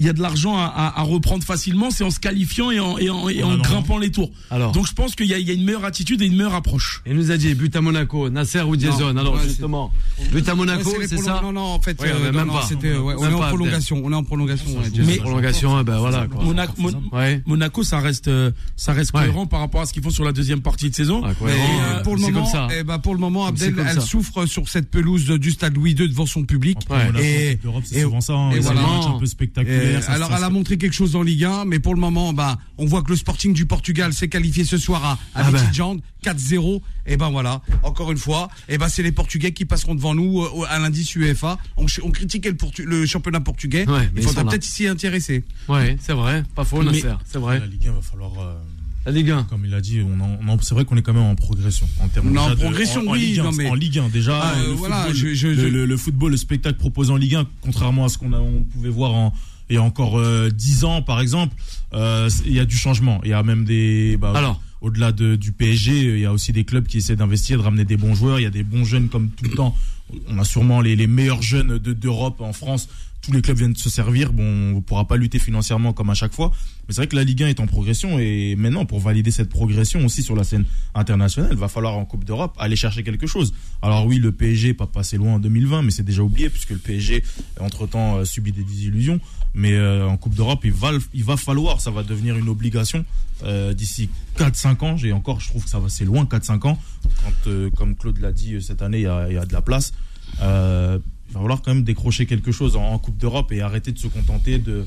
[0.00, 2.80] il y a de l'argent à, à, à reprendre facilement, c'est en se qualifiant et
[2.80, 4.30] en, et et grimpant les tours.
[4.50, 4.72] Alors.
[4.72, 6.54] Donc je pense qu'il y a, il y a une meilleure attitude et une meilleure
[6.54, 7.02] approche.
[7.06, 9.16] Il nous a dit but à Monaco, Nasser ou Jason.
[9.16, 9.92] Alors ouais, justement,
[10.32, 12.66] but à Monaco, Ouais, c'est ça Non, non, en fait, Ouais, euh, même non, pas.
[12.72, 14.00] on Même est en prolongation.
[14.04, 14.70] On est en prolongation.
[14.78, 16.42] ouais, Mais- prolongation, eh ben voilà quoi.
[16.44, 17.42] Monaco, Mon- Ouais.
[17.46, 19.20] Monaco, ça reste, euh, ça reste Ouais.
[19.20, 21.22] cohérent par rapport à ce qu'ils font sur la deuxième partie de saison.
[22.04, 22.68] Pour le c'est moment, comme ça.
[22.86, 26.26] ben, pour le moment, Abdel, elle souffre sur cette pelouse du stade Louis II devant
[26.26, 26.78] son public.
[27.20, 28.32] Et- Coupe d'Europe, c'est et- souvent ça.
[28.34, 28.50] hein.
[28.52, 29.26] et C'est un match un peu
[29.66, 32.00] Et, ça- alors, ça- elle a montré quelque chose en Ligue 1, mais pour le
[32.00, 35.16] moment, bah, on voit que le Sporting du Portugal s'est qualifié ce soir à, à
[35.46, 35.58] Ah ben.
[35.58, 36.82] Vitidjand, 4-0.
[37.06, 40.42] Et ben voilà, encore une fois, et ben c'est les Portugais qui passeront devant nous
[40.42, 41.58] euh, à l'indice UEFA.
[41.76, 43.88] On, on critiquait le, Portu- le championnat portugais.
[43.88, 44.44] Ouais, mais Il là.
[44.44, 45.44] peut-être s'y intéresser.
[45.68, 47.58] Ouais, c'est vrai, pas faux Mais- Nasser, c'est vrai.
[47.58, 48.32] La Ligue 1 va falloir.
[48.38, 48.54] euh,
[49.06, 49.44] La Ligue 1.
[49.44, 51.34] Comme il a dit, on en- on en- c'est vrai qu'on est quand même en
[51.34, 53.52] progression en termes On est en déjà de- progression, en, en oui, Ligue 1, non,
[53.52, 54.38] mais- en Ligue 1 déjà.
[54.42, 57.10] Ah, euh, le, voilà, football, je- je- le, je- le- le football, le spectacle proposé
[57.10, 59.32] en Ligue 1, contrairement à ce qu'on on pouvait voir en
[59.78, 61.54] a encore euh, 10 ans, par exemple,
[61.94, 63.20] euh, il y a du changement.
[63.24, 64.16] Il y a même des.
[64.16, 64.60] bah, Alors.
[64.82, 67.84] Au-delà de, du PSG, il y a aussi des clubs qui essaient d'investir, de ramener
[67.84, 68.40] des bons joueurs.
[68.40, 69.76] Il y a des bons jeunes comme tout le temps.
[70.28, 72.88] On a sûrement les, les meilleurs jeunes de- d'Europe en France.
[73.22, 74.32] Tous les clubs viennent se servir.
[74.32, 76.52] Bon, on ne pourra pas lutter financièrement comme à chaque fois.
[76.88, 78.18] Mais c'est vrai que la Ligue 1 est en progression.
[78.18, 80.64] Et maintenant, pour valider cette progression aussi sur la scène
[80.94, 83.52] internationale, il va falloir en Coupe d'Europe aller chercher quelque chose.
[83.82, 86.78] Alors oui, le PSG pas passé loin en 2020, mais c'est déjà oublié puisque le
[86.78, 87.22] PSG,
[87.60, 89.20] entre-temps, euh, subit des désillusions.
[89.54, 93.04] Mais euh, en Coupe d'Europe, il va, il va falloir, ça va devenir une obligation
[93.42, 94.08] euh, d'ici
[94.38, 94.96] 4-5 ans.
[94.96, 96.78] J'ai encore, je trouve que ça va, c'est loin, 4-5 ans.
[97.22, 99.92] Quand, euh, comme Claude l'a dit, euh, cette année, il y a, de la place.
[100.42, 100.98] Euh,
[101.30, 103.98] il va falloir quand même décrocher quelque chose en, en Coupe d'Europe et arrêter de
[103.98, 104.84] se contenter de,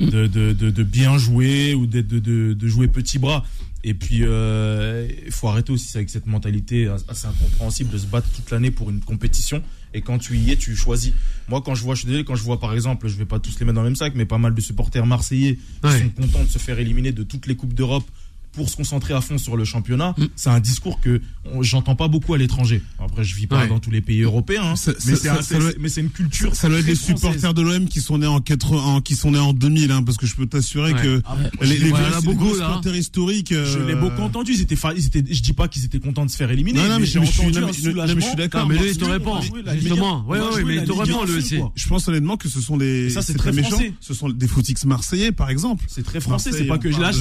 [0.00, 3.44] de, de, de, de bien jouer ou de, de, jouer petit bras.
[3.86, 8.28] Et puis, euh, il faut arrêter aussi avec cette mentalité assez incompréhensible de se battre
[8.34, 9.62] toute l'année pour une compétition.
[9.92, 11.12] Et quand tu y es, tu choisis.
[11.48, 13.38] Moi, quand je vois, je suis désolé, quand je vois par exemple, je vais pas
[13.38, 15.92] tous les mettre dans le même sac, mais pas mal de supporters marseillais Ouais.
[15.92, 18.04] qui sont contents de se faire éliminer de toutes les coupes d'Europe
[18.54, 20.14] pour se concentrer à fond sur le championnat.
[20.18, 20.24] Mm.
[20.36, 21.20] C'est un discours que
[21.60, 22.82] j'entends pas beaucoup à l'étranger.
[22.98, 23.68] Après, je vis pas Ouais.
[23.68, 26.54] dans tous les pays européens, hein, Ça- mais c'est un- une culture.
[26.54, 27.16] Ça doit être des française.
[27.16, 30.02] supporters de l'OM qui sont nés en 80, en- qui sont nés en 2000, hein,
[30.02, 31.02] parce que je peux t'assurer Ouais.
[31.02, 33.52] que Ah, les, les, les supporters historiques.
[33.52, 34.52] Je l'ai euh, beaucoup entendu.
[34.54, 36.78] Ils étaient, ils étaient, je dis pas qu'ils étaient contents de se faire éliminer.
[36.80, 37.80] Non, non, mais j'ai je suis- entendu non, un mais je-
[38.26, 38.62] suis d'accord.
[38.62, 39.40] Non, mais lui, il te répond.
[39.40, 40.24] Justement.
[40.26, 41.58] Ouais, ouais, mais il te répond, lui aussi.
[41.74, 43.10] Je pense honnêtement que ce sont les.
[43.10, 43.70] Ça, c'est très méchant.
[43.70, 43.92] français.
[44.00, 45.84] Ce sont des footix marseillais, par exemple.
[45.88, 46.50] C'est très français.
[46.52, 47.12] C'est pas que là,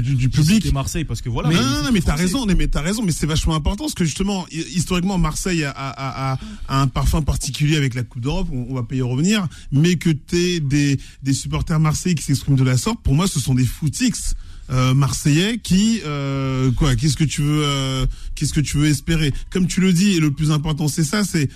[0.00, 0.69] Du- public.
[0.72, 1.48] Marseille parce que voilà.
[1.48, 3.94] Mais mais non, non, mais t'as raison, mais t'as raison, mais c'est vachement important parce
[3.94, 8.22] que justement, hi- historiquement, Marseille a, a- a- a un parfum particulier avec la Coupe
[8.22, 12.22] d'Europe, on, on va pas y revenir, mais que t'aies des, des supporters marseillais qui
[12.24, 14.34] s'expriment de la sorte, pour moi, ce sont des footix.
[14.70, 18.06] euh, marseillais qui euh, quoi qu'est-ce que tu veux euh,
[18.36, 19.32] qu'est-ce que tu veux espérer?
[19.50, 21.48] Comme tu le dis et le plus important c'est ça c'est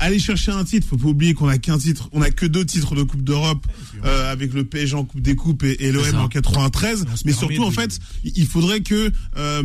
[0.00, 2.64] aller chercher un titre faut pas oublier qu'on a qu'un titre on a que deux
[2.64, 3.66] titres de Coupe d'Europe
[4.04, 7.22] euh, avec le PSG en Coupe des Coupes et, et l'OM en 93 On se
[7.24, 9.62] mais surtout en fait il faudrait que euh,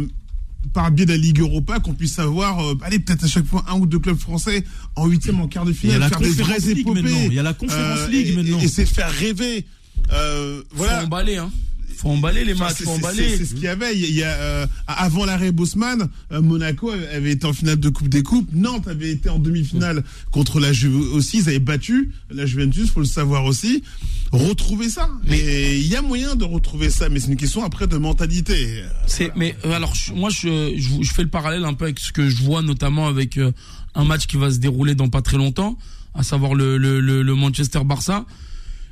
[0.73, 3.63] par biais de la Ligue Europa, qu'on puisse avoir, euh, allez, peut-être à chaque fois
[3.69, 4.63] un ou deux clubs français
[4.95, 7.25] en huitième, en quart de finale, faire des vraies épopées.
[7.28, 8.59] Il y a la Conférence League et- maintenant.
[8.59, 9.65] Et, c'est de faire rêver.
[10.11, 10.99] Euh, voilà.
[10.99, 11.51] Faut emballer, hein.
[11.98, 13.38] Faut emballer les matchs, faut emballer.
[13.38, 13.98] C'est ce qu'il y avait.
[13.98, 18.08] Il y a, euh, avant l'arrêt Bosman, euh, Monaco avait été en finale de Coupe
[18.08, 18.50] des Coupes.
[18.54, 21.39] Nantes avait été en demi-finale contre la Juve aussi.
[21.39, 23.84] Ils avaient battu la Juventus, faut le savoir aussi.
[24.32, 25.10] Retrouver ça.
[25.28, 28.84] Mais il y a moyen de retrouver ça, mais c'est une question après de mentalité.
[29.06, 32.12] C'est mais euh, alors moi je, je je fais le parallèle un peu avec ce
[32.12, 33.52] que je vois notamment avec euh,
[33.95, 35.78] un match qui va se dérouler dans pas très longtemps,
[36.14, 38.26] à savoir le le, le, le Manchester Barça.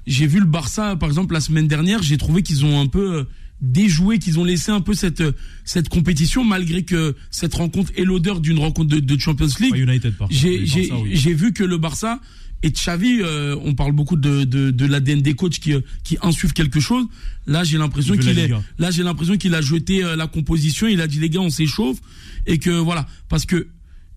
[0.08, 3.16] J'ai vu le Barça par exemple la semaine dernière, j'ai trouvé qu'ils ont un peu
[3.16, 3.24] euh,
[3.62, 5.32] déjoué, qu'ils ont laissé un peu cette euh,
[5.64, 9.76] cette compétition malgré que cette rencontre ait l'odeur d'une rencontre de, de Champions League.
[9.76, 11.34] United J'ai j'ai oui.
[11.34, 12.20] vu que le Barça
[12.64, 16.18] et Xavi, euh, on parle beaucoup de de, de l'ADN des coachs qui euh, qui
[16.22, 17.06] insuffle quelque chose.
[17.48, 21.08] Là, j'ai l'impression qu'il est là, j'ai l'impression qu'il a jeté la composition, il a
[21.08, 21.98] dit les gars, on s'échauffe
[22.46, 23.68] et que voilà, parce que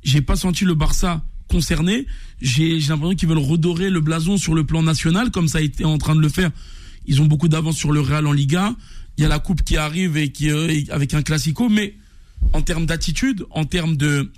[0.03, 2.07] j'ai pas senti le Barça concerné.
[2.41, 5.85] J'ai l'impression qu'ils veulent redorer le blason sur le plan national comme ça a été
[5.85, 6.51] en train de le faire.
[7.07, 8.75] Ils ont beaucoup d'avance sur le Real en Liga.
[9.17, 11.95] Il y a la coupe qui arrive et qui euh, avec un classico, mais
[12.53, 14.31] en termes d'attitude, en termes de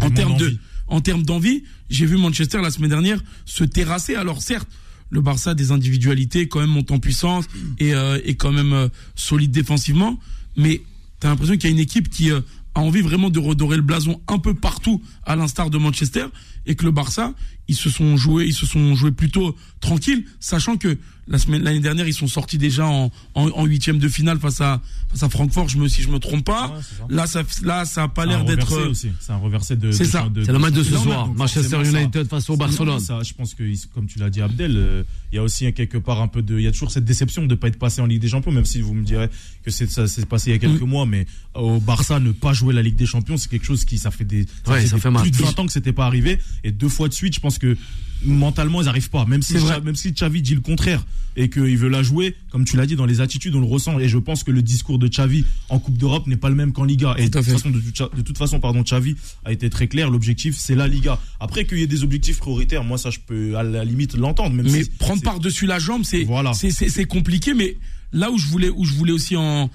[0.00, 0.58] en termes de d'envie.
[0.88, 4.14] en termes d'envie, j'ai vu Manchester la semaine dernière se terrasser.
[4.14, 4.68] Alors certes,
[5.10, 7.46] le Barça a des individualités quand même monte en puissance
[7.78, 10.18] et euh, est quand même euh, solide défensivement,
[10.56, 10.82] mais
[11.18, 12.40] t'as l'impression qu'il y a une équipe qui euh,
[12.80, 16.26] a envie vraiment de redorer le blason un peu partout à l'instar de Manchester
[16.66, 17.34] et que le Barça
[17.68, 20.98] ils se sont joués ils se sont joués plutôt tranquilles sachant que
[21.28, 24.60] la semaine l'année dernière ils sont sortis déjà en en en huitième de finale face
[24.60, 27.06] à face à Francfort je me si je me trompe pas Ouais, ça.
[27.08, 29.10] là ça là ça a pas l'air d'être euh, aussi.
[29.20, 29.92] C'est un reversé de.
[29.92, 30.28] c'est ça.
[30.44, 31.26] C'est le match de ce soir.
[31.28, 33.00] donc Manchester ça- United face au Barcelone.
[33.00, 33.62] Ça, je pense que,
[33.94, 35.02] comme tu l'as dit, Abdel, euh,
[35.32, 37.42] il y a aussi quelque part un peu de, il y a toujours cette déception
[37.42, 39.28] de ne pas être passé en Ligue des Champions, même si vous me direz
[39.64, 42.52] que c'est, ça s'est passé il y a quelques mois, mais au Barça, ne pas
[42.52, 45.00] jouer la Ligue des Champions, c'est quelque chose qui, ça fait des, Ouais, ça des-
[45.00, 45.22] fait mal.
[45.22, 47.58] plus de 20 ans que c'était pas arrivé, et deux fois de suite, je pense
[47.58, 47.76] que
[48.24, 51.88] mentalement, ils arrivent pas, même si, même si Xavi dit le contraire, et qu'il veut
[51.88, 54.44] la jouer, comme tu l'as dit, dans les attitudes, on le ressent, et je pense
[54.44, 57.28] que le discours de Xavi en Coupe d'Europe n'est pas le même qu'en Liga, et
[57.28, 60.54] de toute façon, de, toute- de toute façon, pardon, Xavi a été très clair, l'objectif,
[60.58, 61.18] c'est la Liga.
[61.38, 64.54] Après qu'il y ait des objectifs prioritaires, moi, ça, je peux, à la limite, l'entendre,
[64.54, 66.52] mais si prendre par-dessus la jambe, c'est Voilà.
[66.52, 67.54] c'est compliqué.
[67.54, 67.78] Mais
[68.12, 69.70] là où je voulais où je voulais aussi en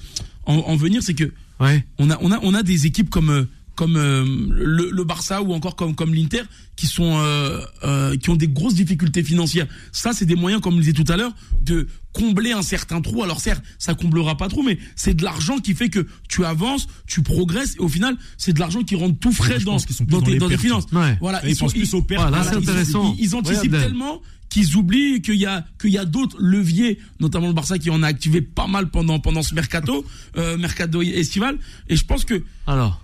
[0.45, 1.83] en, en venir, c'est que Ouais.
[1.97, 3.45] on a on a on a des équipes comme euh,
[3.75, 6.41] comme euh, le, le Barça ou encore comme comme l'Inter
[6.75, 9.67] qui sont euh, euh, qui ont des grosses difficultés financières.
[9.91, 13.23] Ça, c'est des moyens, comme je disais tout à l'heure, de combler un certain trou.
[13.23, 16.87] Alors certes, ça comblera pas trop, mais c'est de l'argent qui fait que tu avances,
[17.07, 20.19] tu progresses, et au final, c'est de l'argent qui rend tout frais dans sont dans
[20.19, 20.61] dans tes les dans tes pertes.
[20.65, 20.85] finances.
[20.91, 21.17] Ouais.
[21.21, 22.21] Voilà, Ils pensent plus aux pertes.
[22.21, 23.15] Voilà, voilà, c'est ils- intéressant.
[23.17, 26.99] Ils, ils anticipent Ouais, tellement qu'ils oublient qu'il y a qu'il y a d'autres leviers,
[27.19, 30.05] notamment le Barça qui en a activé pas mal pendant pendant ce mercato,
[30.37, 31.57] euh, mercato estival.
[31.89, 33.01] Et je pense que Alors.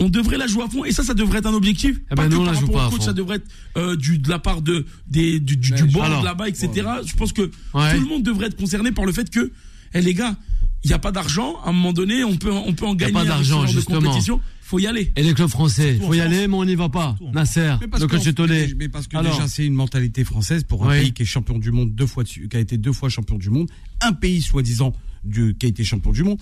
[0.00, 2.22] On devrait la jouer à fond et ça ça devrait être un objectif Eh pas
[2.22, 3.96] ben, que nous, on par la joue rapport pas au coach ça devrait être euh,
[3.96, 6.24] du de la part de des du du, du Ouais, board alors.
[6.24, 6.70] là-bas etc
[7.06, 7.94] je pense que Ouais.
[7.94, 9.52] tout le monde devrait être concerné par le fait que
[9.94, 10.36] eh les gars
[10.84, 12.92] il y a pas d'argent à un moment donné on peut on peut en Y
[12.92, 14.00] a gagner pas d'argent, genre de justement.
[14.00, 16.32] compétition faut y aller Et les clubs français, faut y France.
[16.32, 17.16] aller, mais on n'y va pas.
[17.34, 18.72] Nasser, le que- coach étonné.
[18.78, 19.32] Mais parce que Alors.
[19.34, 21.00] déjà, c'est une mentalité française pour un Oui.
[21.00, 23.50] pays qui est champion du monde deux fois, qui a été deux fois champion du
[23.50, 23.68] monde,
[24.00, 24.94] un pays soi-disant
[25.24, 26.38] du- qui a été champion du monde.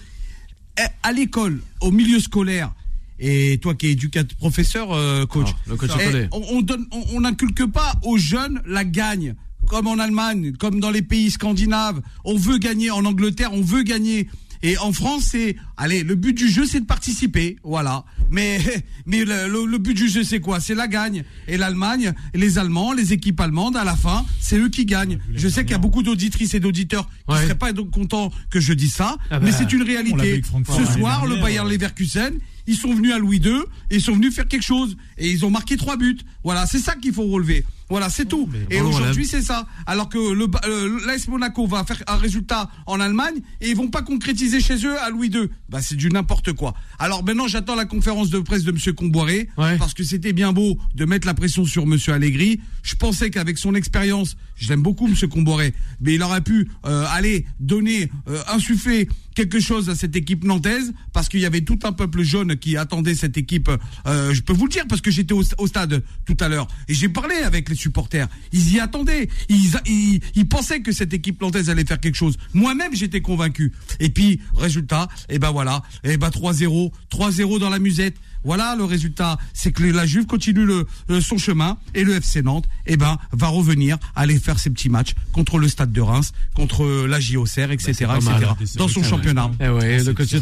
[1.02, 2.74] À l'école, au milieu scolaire,
[3.18, 7.16] et toi qui es éducateur, professeur, euh, coach, le coach eh, on, on donne, on,
[7.16, 9.34] on n'inculque pas aux jeunes la gagne.
[9.66, 13.82] Comme en Allemagne, comme dans les pays scandinaves, on veut gagner en Angleterre, on veut
[13.82, 14.28] gagner.
[14.62, 18.04] Et en France, c'est, allez, le but du jeu, c'est de participer, voilà.
[18.30, 18.58] Mais,
[19.06, 20.60] mais le, le- le but du jeu, c'est quoi?
[20.60, 21.24] C'est la gagne.
[21.46, 25.18] Et l'Allemagne, les Allemands, les équipes allemandes, à la fin, c'est eux qui gagnent.
[25.34, 27.42] Je sais qu'il y a beaucoup d'auditrices et d'auditeurs qui Ouais.
[27.42, 30.42] seraient pas donc contents que je dise ça, Ah mais bah, c'est une réalité.
[30.76, 31.74] Ce soir, le Bayern ouais.
[31.74, 32.34] Leverkusen,
[32.66, 33.52] ils sont venus à Louis II
[33.90, 34.96] et ils sont venus faire quelque chose.
[35.18, 36.18] Et ils ont marqué trois buts.
[36.44, 37.64] Voilà, c'est ça qu'il faut relever.
[37.90, 38.48] Voilà, c'est tout.
[38.70, 39.66] Et bon, aujourd'hui, c'est ça.
[39.86, 43.88] Alors que le euh, l'AS Monaco va faire un résultat en Allemagne et ils vont
[43.88, 45.48] pas concrétiser chez eux à Louis II.
[45.70, 46.74] Bah, c'est du n'importe quoi.
[46.98, 49.76] Alors maintenant, j'attends la conférence de presse de Monsieur Comboiré Ouais.
[49.78, 52.60] parce que c'était bien beau de mettre la pression sur Monsieur Allegri.
[52.82, 57.04] Je pensais qu'avec son expérience, je l'aime beaucoup Monsieur Comboiré, mais il aurait pu euh,
[57.10, 59.08] aller donner, euh, insuffler
[59.38, 62.76] quelque chose à cette équipe nantaise parce qu'il y avait tout un peuple jaune qui
[62.76, 63.70] attendait cette équipe.
[64.04, 66.94] euh, je peux vous le dire parce que j'étais au, stade tout à l'heure et
[66.94, 68.26] j'ai parlé avec les supporters.
[68.50, 69.28] Ils y attendaient.
[69.48, 72.36] Ils, ils, ils pensaient que cette équipe nantaise allait faire quelque chose.
[72.52, 73.72] Moi-même, j'étais convaincu.
[74.00, 78.16] Et puis, résultat, et ben voilà, et ben 3-0, 3-0 dans la musette.
[78.44, 82.42] Voilà le résultat, c'est que la Juve continue le, le- son chemin et le FC
[82.42, 86.32] Nantes, eh ben, va revenir aller faire ses petits matchs contre le Stade de Reims,
[86.54, 88.06] contre la JOCR, etc., etc.
[88.22, 89.50] mal, dans son championnat.
[89.60, 90.38] Eh ouais, le C'est- coach De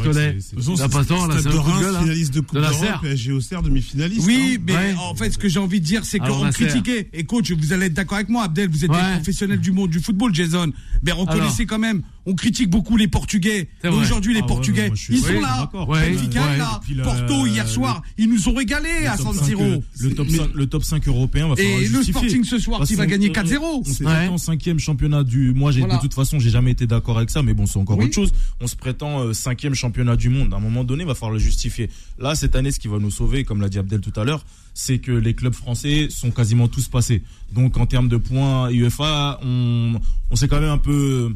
[0.62, 2.60] façon, N'a pas tort, là, Stade c'est de de Reims, gueule, finaliste de Coupe De
[2.60, 3.00] la d'Europe, serre.
[3.00, 4.26] PSG Auxerre, demi-finaliste.
[4.26, 4.62] Oui, hein.
[4.66, 4.94] mais Ouais.
[4.98, 7.08] en fait, ce que j'ai envie de dire, c'est Alors, qu'on critiquait.
[7.12, 8.96] Et coach, vous allez être d'accord avec moi, Abdel, vous êtes Ouais.
[8.96, 10.72] des professionnels du monde du football, Jason.
[11.02, 11.66] Mais reconnaissez Alors.
[11.70, 13.68] quand même, on critique beaucoup les Portugais.
[13.84, 15.56] Aujourd'hui, les Ah ouais, Portugais, ouais, suis- ils oui, sont là.
[15.60, 15.88] d'accord.
[15.88, 16.56] Ouais, Benfica ouais.
[16.58, 16.80] là.
[16.88, 19.62] Le- Porto, hier le- soir, ils nous ont régalé à San 5, Siro.
[19.62, 22.02] euh, Le top, 5, le top 5 européen va falloir Et le.
[22.02, 23.62] Sporting ce soir qui va gagner on- 4-0.
[23.80, 25.52] On se prétend cinquième championnat du.
[25.54, 27.98] Moi, j'ai de toute façon, j'ai jamais été d'accord avec ça, mais bon, c'est encore
[27.98, 28.32] autre chose.
[28.60, 30.52] On se prétend euh, cinquième championnat du monde.
[30.52, 31.90] À un moment donné, il va falloir le justifier.
[32.18, 34.44] Là, cette année, ce qui va nous sauver, comme l'a dit Abdel tout à l'heure,
[34.74, 37.22] c'est que les clubs français sont quasiment tous passés.
[37.54, 39.94] Donc, en termes de points UEFA, on,
[40.30, 41.34] on s'est quand même un peu,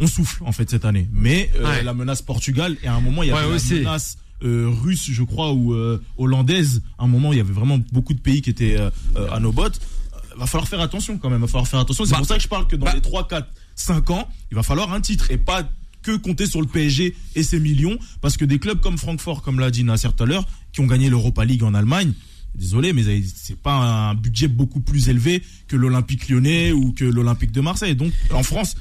[0.00, 1.08] on souffle en fait cette année.
[1.12, 1.82] Mais euh, Ouais.
[1.82, 3.74] la menace Portugal et à un moment, il y avait Ouais, la aussi.
[3.74, 6.82] menace euh, russe, je crois, ou euh, hollandaise.
[6.98, 9.40] À un moment, il y avait vraiment beaucoup de pays qui étaient euh, euh, à
[9.40, 9.80] nos bottes.
[10.14, 11.40] Euh, va falloir faire attention quand même.
[11.40, 12.04] Va falloir faire attention.
[12.04, 14.28] C'est Bah, pour ça que je parle que dans bah- les 3, 4, 5 ans,
[14.50, 15.68] il va falloir un titre et pas
[16.02, 17.98] que compter sur le PSG et ses millions.
[18.22, 20.86] Parce que des clubs comme Francfort, comme l'a dit Nasser tout à l'heure, qui ont
[20.86, 22.12] gagné l'Europa League en Allemagne,
[22.52, 23.76] Désolé, mais c'est pas
[24.10, 27.94] un budget beaucoup plus élevé que l'Olympique lyonnais ou que l'Olympique de Marseille.
[27.94, 28.74] Donc, en France,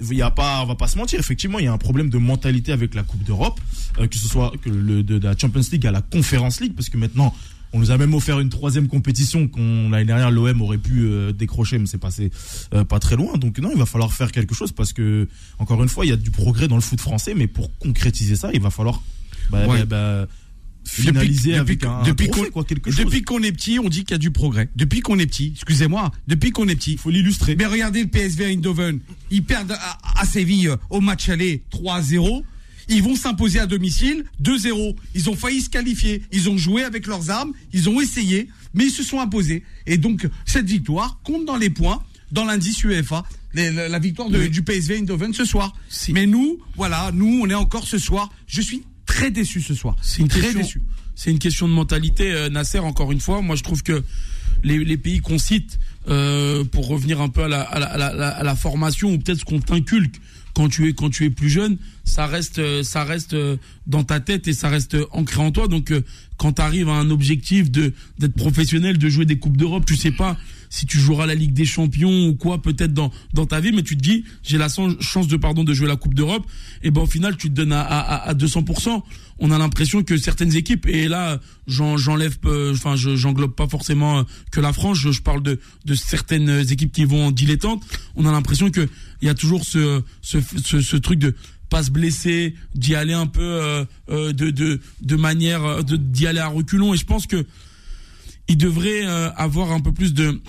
[0.00, 1.18] il y a pas, on va pas se mentir.
[1.20, 3.60] Effectivement, il y a un problème de mentalité avec la Coupe d'Europe,
[3.98, 6.74] euh, que ce soit que le, de, de la Champions League à la Conference League,
[6.74, 7.34] parce que maintenant,
[7.74, 11.32] on nous a même offert une troisième compétition qu'on l'année dernière l'OM aurait pu euh,
[11.32, 12.30] décrocher, mais c'est passé
[12.74, 13.38] euh, pas très loin.
[13.38, 15.28] Donc non, il va falloir faire quelque chose parce que
[15.58, 18.36] encore une fois, il y a du progrès dans le foot français, mais pour concrétiser
[18.36, 19.02] ça, il va falloir
[19.50, 19.84] bah, Ouais.
[19.84, 20.26] bah, bah,
[20.84, 22.32] finaliser depuis, avec un, depuis un
[23.22, 24.68] qu'on est petit, on dit qu'il y a du progrès.
[24.76, 26.92] Depuis qu'on est petit, excusez-moi, depuis qu'on est petit.
[26.92, 27.56] Il faut l'illustrer.
[27.56, 32.42] Mais regardez le PSV Eindhoven, ils perdent à, à Séville au match aller 3-0.
[32.88, 34.96] Ils vont s'imposer à domicile 2-0.
[35.14, 36.22] Ils ont failli se qualifier.
[36.32, 37.52] Ils ont joué avec leurs armes.
[37.72, 39.62] Ils ont essayé, mais ils se sont imposés.
[39.86, 42.02] Et donc cette victoire compte dans les points,
[42.32, 43.24] dans l'indice UEFA.
[43.54, 45.74] les- la, la victoire de- du PSV Eindhoven ce soir.
[46.14, 48.30] Mais nous, voilà, nous, on est encore ce soir.
[48.46, 48.82] Je suis
[49.14, 49.94] très déçu ce soir.
[50.02, 50.60] C'est une très question.
[50.60, 50.82] déçu.
[51.14, 52.78] C'est une question de mentalité, euh, Nasser.
[52.78, 54.02] Encore une fois, moi je trouve que
[54.64, 58.42] les, les pays qu'on cite, euh, pour revenir un peu à la, à la, à
[58.42, 60.16] la- à formation ou peut-être ce qu'on t'inculque
[60.54, 63.34] quand tu es quand tu es plus jeune, ça reste euh, ça reste
[63.86, 65.68] dans ta tête et ça reste ancré en toi.
[65.68, 65.92] Donc
[66.38, 69.96] quand tu arrives à un objectif de d'être professionnel, de jouer des coupes d'Europe, tu
[69.96, 70.36] sais pas
[70.74, 73.82] si tu joueras la Ligue des Champions ou quoi peut-être dans dans ta vie, mais
[73.82, 74.68] tu te dis j'ai la
[75.00, 76.46] chance de pardon de jouer la Coupe d'Europe.
[76.82, 79.02] Et ben au final tu te donnes à à, à- à 200%.
[79.38, 83.68] On a l'impression que certaines équipes et là j'en- j'enlève euh, enfin je j'englobe pas
[83.68, 84.98] forcément euh, que la France.
[84.98, 87.82] Je, je parle de de certaines équipes qui vont en dilettante.
[88.16, 88.88] On a l'impression que
[89.20, 91.34] il y a toujours ce ce ce, ce truc de
[91.68, 96.26] pas se blesser, d'y aller un peu euh, euh, de, de, de manière euh, d'y
[96.26, 96.92] aller à reculons.
[96.94, 97.44] Et je pense que
[98.48, 100.40] il devrait euh, avoir un peu plus de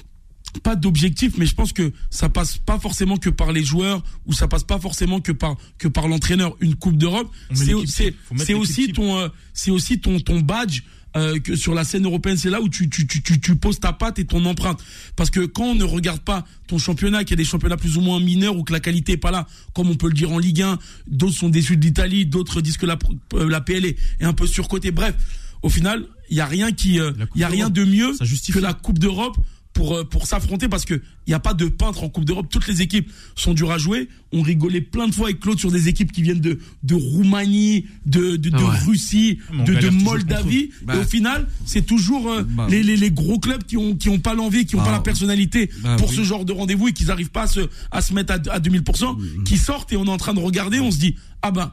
[0.62, 4.34] pas d'objectif, mais je pense que ça passe pas forcément que par les joueurs ou
[4.34, 6.56] ça passe pas forcément que par que par l'entraîneur.
[6.60, 10.82] Une Coupe d'Europe, c'est aussi ton euh, c'est aussi ton ton badge.
[11.16, 13.80] euh, que sur la scène européenne, c'est là où tu, tu, tu, tu, tu poses
[13.80, 14.84] ta patte et ton empreinte.
[15.16, 17.98] Parce que quand on ne regarde pas ton championnat, qu'il y a des championnats plus
[17.98, 20.32] ou moins mineurs ou que la qualité est pas là, comme on peut le dire
[20.32, 22.98] en Ligue 1, d'autres sont déçus de l'Italie, d'autres disent que la,
[23.36, 24.92] euh, la PL est, un peu surcotée.
[24.92, 25.16] Bref,
[25.62, 28.60] au final, il y a rien qui, euh, y a rien de mieux ça que
[28.60, 29.38] la Coupe d'Europe
[29.74, 32.48] pour euh, pour s'affronter parce que il y a pas de peintre en Coupe d'Europe.
[32.50, 34.08] Toutes les équipes sont dures à jouer.
[34.32, 37.86] On rigolait plein de fois avec Claude sur des équipes qui viennent de de Roumanie,
[38.06, 38.78] de de, de Ah ouais.
[38.86, 40.70] Russie, on de, de Moldavie.
[40.94, 42.68] et au final, c'est toujours euh, Bah.
[42.70, 44.86] les, les les gros clubs qui ont qui ont pas l'envie, qui ont Bah.
[44.86, 46.16] pas la personnalité Bah pour oui.
[46.18, 47.62] ce genre de rendez-vous et qui n'arrivent pas à se
[47.92, 50.80] à se mettre à, à 2000% qui sortent et on est en train de regarder,
[50.80, 51.72] on se dit ah ben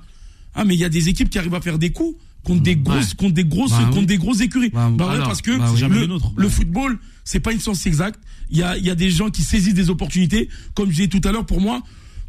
[0.55, 2.76] Ah, mais il y a des équipes qui arrivent à faire des coups contre des
[2.76, 4.70] grosses, contre des grosses, Bah contre des grosses écuries.
[4.70, 8.18] Bah, Bah ouais, alors, parce que bah le, le football, c'est pas une science exacte.
[8.51, 10.49] Il y a, il y a des gens qui saisissent des opportunités.
[10.74, 11.82] Comme je disais tout à l'heure, pour moi,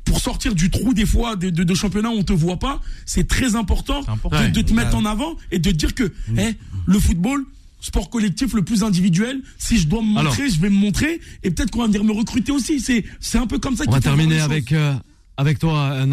[0.05, 2.81] pour sortir du trou des fois de, de, de championnat où on te voit pas,
[3.05, 4.41] c'est très important, important.
[4.43, 6.55] de, de te mettre en avant et de te dire que eh,
[6.85, 7.43] le football,
[7.79, 10.25] sport collectif le plus individuel, si je dois me Alors.
[10.31, 12.79] montrer, je vais me montrer et peut-être qu'on va venir me recruter aussi.
[12.79, 14.93] C'est c'est un peu comme ça On va terminer avec, euh,
[15.37, 16.05] avec toi, euh,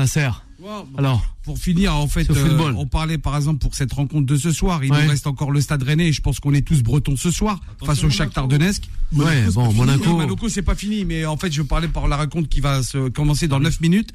[0.97, 4.51] Alors, Pour finir, en fait, euh, on parlait par exemple pour cette rencontre de ce
[4.53, 4.85] soir.
[4.85, 5.05] Il Ouais.
[5.05, 6.09] nous reste encore le Stade Rennais.
[6.09, 8.85] et Je pense qu'on est tous bretons ce soir face au Shakhtar Donetsk.
[9.15, 10.17] ouais, bon, Monaco.
[10.17, 13.09] Monaco, c'est pas fini, mais en fait, je parlais par la raconte qui va se
[13.09, 14.11] commencer dans 9 minutes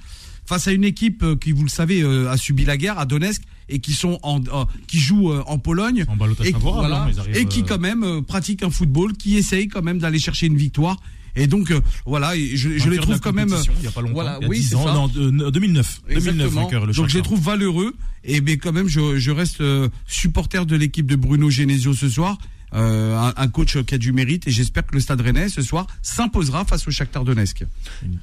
[0.46, 3.06] face à une équipe euh, qui, vous le savez, euh, a subi la guerre à
[3.06, 7.12] Donetsk et qui sont en, euh, qui jouent en Pologne En balotage et, voilà, hein,
[7.34, 10.48] et qui euh, quand même euh, pratiquent un football, qui essaye quand même d'aller chercher
[10.48, 10.98] une victoire.
[11.36, 13.50] Et donc euh, voilà, et je, je les trouve quand même.
[13.50, 14.14] compétition, Il y a pas longtemps.
[14.14, 14.94] Voilà, il y a oui, 10 c'est ans, ça.
[14.94, 16.02] non, de- 2009.
[16.10, 16.64] 2009, Exactement.
[16.64, 17.24] vainqueur, le Donc je les Shakhtar.
[17.24, 21.50] trouve valeureux et mais quand même je, je reste euh, supporter de l'équipe de Bruno
[21.50, 22.38] Genesio ce soir.
[22.76, 25.62] Euh, un, un coach qui a du mérite et j'espère que le Stade Rennais ce
[25.62, 27.66] soir s'imposera face au Shakhtar Donetsk.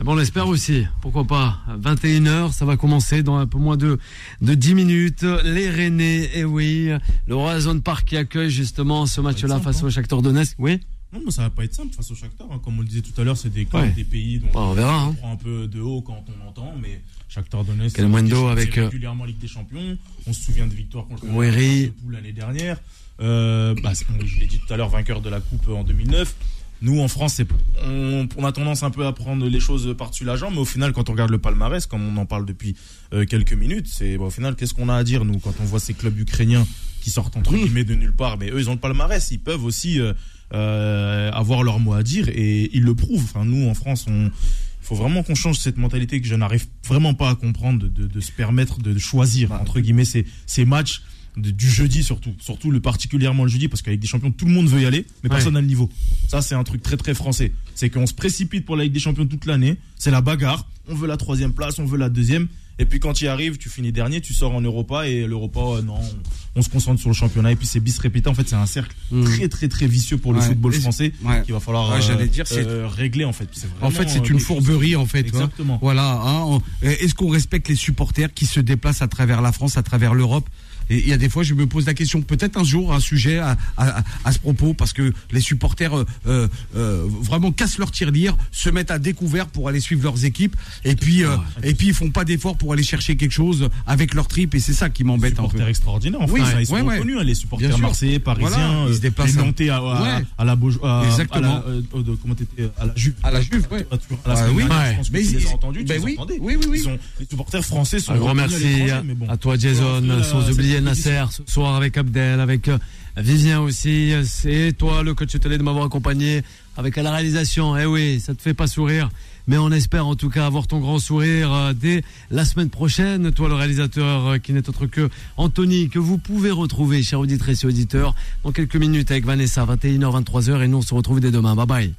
[0.01, 0.87] Bon, on l'espère aussi.
[1.03, 1.59] Pourquoi pas?
[1.81, 4.01] 21h, ça va commencer dans un peu moins de,
[4.41, 5.25] de 10 minutes.
[5.45, 6.89] Les Rennais, et oui,
[7.29, 9.87] le Horizon Park qui accueille justement ce match-là face hein.
[9.87, 10.57] au Shakhtar Donetsk.
[10.59, 10.81] Oui,
[11.13, 12.47] Non, mais ça va pas être simple face au Shakhtar.
[12.51, 12.61] hein.
[12.63, 13.91] Comme on le disait tout à l'heure, c'est des clubs, Ouais.
[13.91, 15.13] des pays dont Bah, on verra, hein.
[15.15, 19.25] prend un peu de haut quand on entend, mais Shakhtar Donetsk, Champions, avec, euh, régulièrement
[19.25, 19.97] Ligue des Champions.
[20.27, 21.33] On se souvient de victoires contre le.
[21.51, 22.79] Liverpool l'année dernière.
[23.21, 23.93] Euh, bah,
[24.25, 26.35] je l'ai dit tout à l'heure, vainqueur de la Coupe en 2009.
[26.83, 27.43] Nous, en France,
[27.87, 30.93] on a tendance un peu à prendre les choses par-dessus la jambe, mais au final,
[30.93, 32.75] quand on regarde le palmarès, comme on en parle depuis
[33.13, 35.65] euh, quelques minutes, c'est bah, au final, qu'est-ce qu'on a à dire, nous, quand on
[35.65, 36.67] voit ces clubs ukrainiens
[37.01, 39.65] qui sortent entre guillemets de nulle part, mais eux, ils ont le palmarès, ils peuvent
[39.65, 40.13] aussi euh,
[40.53, 43.25] euh, avoir leur mot à dire et ils le prouvent.
[43.25, 46.67] Enfin, nous, en France, on, il faut vraiment qu'on change cette mentalité que je n'arrive
[46.87, 50.65] vraiment pas à comprendre de, de, de se permettre de choisir entre guillemets ces, ces
[50.65, 51.03] matchs
[51.41, 54.68] du jeudi surtout, surtout le particulièrement le jeudi parce qu'avec des champions tout le monde
[54.68, 55.36] veut y aller, mais Ouais.
[55.36, 55.88] personne n'a le niveau.
[56.28, 57.53] Ça c'est un truc très très français.
[57.74, 60.66] C'est qu'on se précipite pour la Ligue des Champions toute l'année, c'est la bagarre.
[60.88, 62.49] On veut la troisième place, on veut la deuxième.
[62.78, 65.61] Et puis quand tu y arrives, tu finis dernier, tu sors en Europa et l'Europa,
[65.61, 68.30] euh, non, on, on se concentre sur le championnat et puis c'est bis répété.
[68.30, 69.24] En fait, c'est un cercle Mm.
[69.24, 70.47] très très très vicieux pour le Ouais.
[70.47, 71.43] football français ouais.
[71.43, 73.49] qu'il va falloir Ouais, euh, j'allais dire, c'est- euh, régler en fait.
[73.53, 75.18] C'est En fait, c'est une fourberie en fait.
[75.18, 75.24] hein.
[75.26, 75.78] Exactement.
[75.82, 76.11] Voilà.
[76.24, 79.82] hein, on- Est-ce qu'on respecte les supporters qui se déplacent à travers la France, à
[79.82, 80.49] travers l'Europe?
[80.91, 82.20] Et il y a des fois, je me pose la question.
[82.20, 86.05] Peut-être un jour un sujet à, à, à ce propos, parce que les supporters euh,
[86.26, 90.57] euh, euh, vraiment cassent leur tirelire, se mettent à découvert pour aller suivre leurs équipes,
[90.84, 94.14] et puis euh, et puis ils font pas d'efforts pour aller chercher quelque chose avec
[94.14, 95.49] leur trip, et c'est ça qui m'embête un peu.
[95.51, 96.95] supporters extraordinaires en Oui, ils sont ouais, ouais.
[96.97, 100.24] reconnus, hein, les supporters marseillais, parisiens, Voilà, ils se déplacent les Nantais à, à, Ouais.
[100.38, 101.62] à la Beaujo- à- Exactement.
[101.64, 102.34] à la, de- comment
[102.78, 103.14] à la Juve.
[103.22, 103.86] À la Juve, ouais.
[103.91, 104.62] À, Turin, à la Ah semaine oui.
[104.64, 104.91] dernière, Ouais.
[104.93, 106.14] je pense que Mais tu ils- les as entendus, tu les oui.
[106.18, 106.38] entendais.
[106.41, 106.78] Oui, oui, oui.
[106.80, 109.28] Ils sont- les supporters français sont Un grand merci à, mais bon.
[109.28, 112.78] à toi Jason, sans oublier Nasser ce soir avec Abdel, avec euh,
[113.16, 116.43] Vivien aussi, c'est toi le coach télé de m'avoir accompagné
[116.76, 117.76] avec à la réalisation.
[117.76, 119.11] Eh oui, ça te fait pas sourire,
[119.47, 123.33] mais on espère en tout cas avoir ton grand sourire euh, dès la semaine prochaine.
[123.33, 127.64] Toi le réalisateur euh, qui n'est autre que Anthony, que vous pouvez retrouver, chers auditrices
[127.64, 128.14] et auditeurs,
[128.45, 131.57] dans quelques minutes avec Vanessa, 21h, 23h, et nous on se retrouve dès demain.
[131.57, 131.95] Bye bye.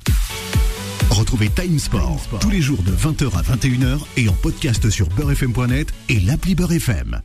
[1.09, 5.93] Retrouvez Time Sport tous les jours de 20h à 21h et en podcast sur beurrefm.net
[6.07, 7.19] et l'appli Beurre FM.